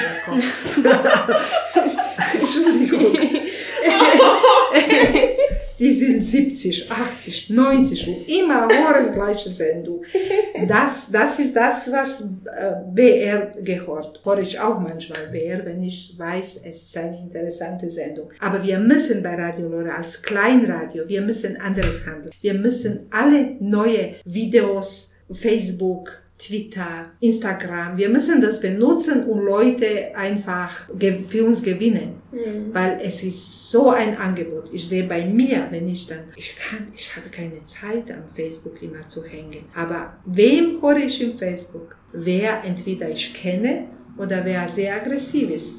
[2.34, 3.16] Entschuldigung.
[5.84, 10.02] die sind 70, 80, 90 und immer hören gleiche Sendung.
[10.66, 14.20] Das, das ist das, was äh, BR gehört.
[14.24, 18.30] Höre ich auch manchmal BR, wenn ich weiß, es ist eine interessante Sendung.
[18.40, 22.32] Aber wir müssen bei Radio Lora als Kleinradio, wir müssen anderes handeln.
[22.40, 27.96] Wir müssen alle neue Videos, Facebook, Twitter, Instagram.
[27.96, 30.88] Wir müssen das benutzen, um Leute einfach
[31.28, 32.74] für uns gewinnen, mhm.
[32.74, 34.72] weil es ist so ein Angebot.
[34.72, 38.82] Ich sehe bei mir, wenn ich dann, ich kann, ich habe keine Zeit am Facebook
[38.82, 39.64] immer zu hängen.
[39.74, 41.96] Aber wem höre ich im Facebook?
[42.12, 45.76] Wer entweder ich kenne oder wer sehr aggressiv ist.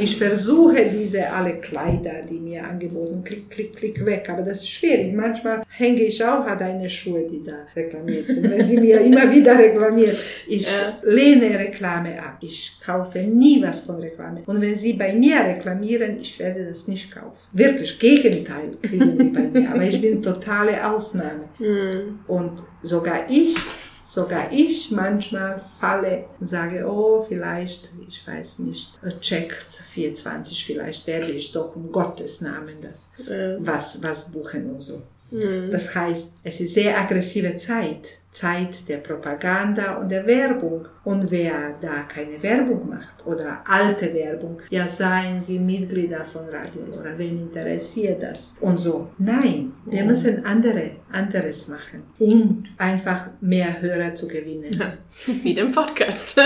[0.00, 4.28] Ich versuche diese alle Kleider, die mir angeboten, klick, klick, klick weg.
[4.30, 5.12] Aber das ist schwierig.
[5.12, 8.50] Manchmal hänge ich auch an deine Schuhe, die da reklamiert sind.
[8.50, 10.98] Wenn sie mir immer wieder reklamiert, ich ja.
[11.04, 12.38] lehne Reklame ab.
[12.42, 14.42] Ich kaufe nie was von Reklame.
[14.46, 17.48] Und wenn sie bei mir reklamieren, ich werde das nicht kaufen.
[17.52, 19.70] Wirklich, Gegenteil kriegen sie bei mir.
[19.70, 21.48] Aber ich bin totale Ausnahme.
[21.58, 22.20] Mhm.
[22.26, 22.52] Und
[22.82, 23.56] sogar ich
[24.16, 31.30] Sogar ich manchmal falle und sage, oh, vielleicht, ich weiß nicht, checkt 24, vielleicht werde
[31.32, 33.10] ich doch um Gottes Namen das,
[33.58, 35.02] was, was buchen und so.
[35.30, 35.70] Mhm.
[35.70, 38.16] Das heißt, es ist sehr aggressive Zeit.
[38.36, 40.86] Zeit der Propaganda und der Werbung.
[41.04, 46.82] Und wer da keine Werbung macht oder alte Werbung, ja seien sie Mitglieder von Radio
[47.00, 48.56] oder wen interessiert das?
[48.60, 49.08] Und so.
[49.16, 50.06] Nein, wir oh.
[50.06, 54.98] müssen andere, anderes machen, um einfach mehr Hörer zu gewinnen.
[55.26, 56.38] Wie den Podcast.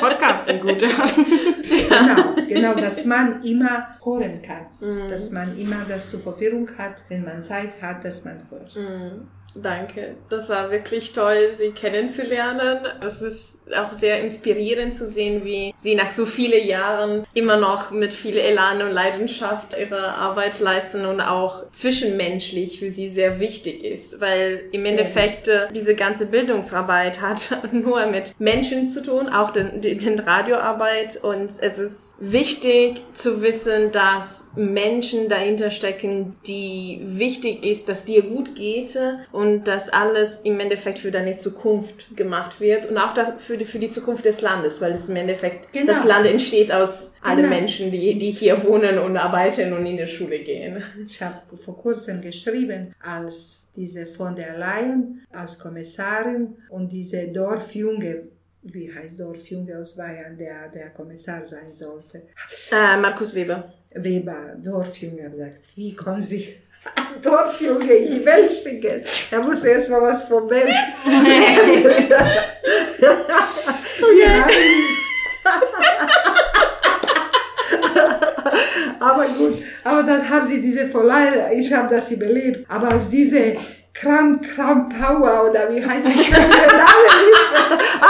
[0.00, 0.78] Podcast sind gut.
[0.78, 4.66] genau, genau, dass man immer hören kann.
[4.80, 5.10] Mm.
[5.10, 8.74] Dass man immer das zur Verfügung hat, wenn man Zeit hat, dass man hört.
[8.76, 9.43] Mm.
[9.54, 10.16] Danke.
[10.28, 12.78] Das war wirklich toll, Sie kennenzulernen.
[13.04, 17.90] Es ist auch sehr inspirierend zu sehen, wie Sie nach so vielen Jahren immer noch
[17.90, 23.84] mit viel Elan und Leidenschaft Ihre Arbeit leisten und auch zwischenmenschlich für Sie sehr wichtig
[23.84, 25.72] ist, weil im sehr Endeffekt wichtig.
[25.74, 31.78] diese ganze Bildungsarbeit hat nur mit Menschen zu tun, auch den, den Radioarbeit und es
[31.78, 38.98] ist wichtig zu wissen, dass Menschen dahinter stecken, die wichtig ist, dass dir gut geht
[39.32, 43.78] und dass alles im Endeffekt für deine Zukunft gemacht wird und auch für die, für
[43.78, 45.86] die Zukunft des Landes, weil es im Endeffekt, genau.
[45.86, 47.34] das Land entsteht aus genau.
[47.34, 50.82] allen Menschen, die, die hier wohnen und arbeiten und in die Schule gehen.
[51.06, 58.28] Ich habe vor kurzem geschrieben, als diese von der Leyen, als Kommissarin und diese Dorfjunge
[58.64, 62.22] wie heißt Dorfjunge aus Bayern, der der Kommissar sein sollte.
[62.72, 63.70] Äh, Markus Weber.
[63.94, 66.56] Weber, Dorfjunge, gesagt, wie kann sich
[66.96, 69.04] ein Dorfjunge in die Welt schicken?
[69.30, 70.68] Er muss erst mal was vom Welt.
[74.20, 74.46] ja.
[79.00, 83.56] aber gut, aber dann haben sie diese Verleih, ich habe das überlebt, aber als diese
[83.92, 86.30] Kram, Kram Power oder wie heißt es?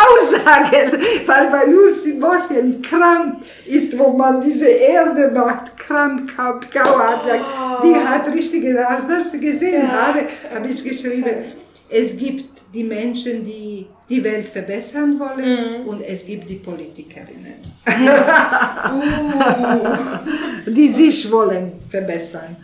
[0.02, 3.36] Aussagen, weil bei uns in Bosnien Kram
[3.66, 5.76] ist, wo man diese Erde macht.
[5.76, 7.82] Kram Power oh.
[7.84, 10.06] die hat richtige, als das gesehen ja.
[10.06, 11.44] habe, habe ich geschrieben,
[11.88, 15.88] es gibt die Menschen, die die Welt verbessern wollen mm.
[15.88, 17.54] und es gibt die Politikerinnen,
[17.86, 17.90] uh.
[20.70, 22.56] die sich wollen verbessern.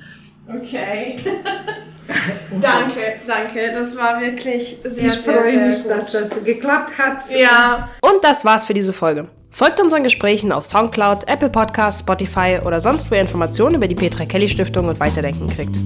[0.48, 1.16] Okay.
[2.60, 3.72] danke, danke.
[3.72, 5.90] Das war wirklich sehr, ich sehr, freue mich, gut.
[5.90, 7.30] dass das geklappt hat.
[7.30, 7.88] Ja.
[8.00, 9.28] Und das war's für diese Folge.
[9.52, 13.96] Folgt unseren Gesprächen auf Soundcloud, Apple Podcasts, Spotify oder sonst wo ihr Informationen über die
[13.96, 15.76] Petra Kelly Stiftung und Weiterdenken kriegt.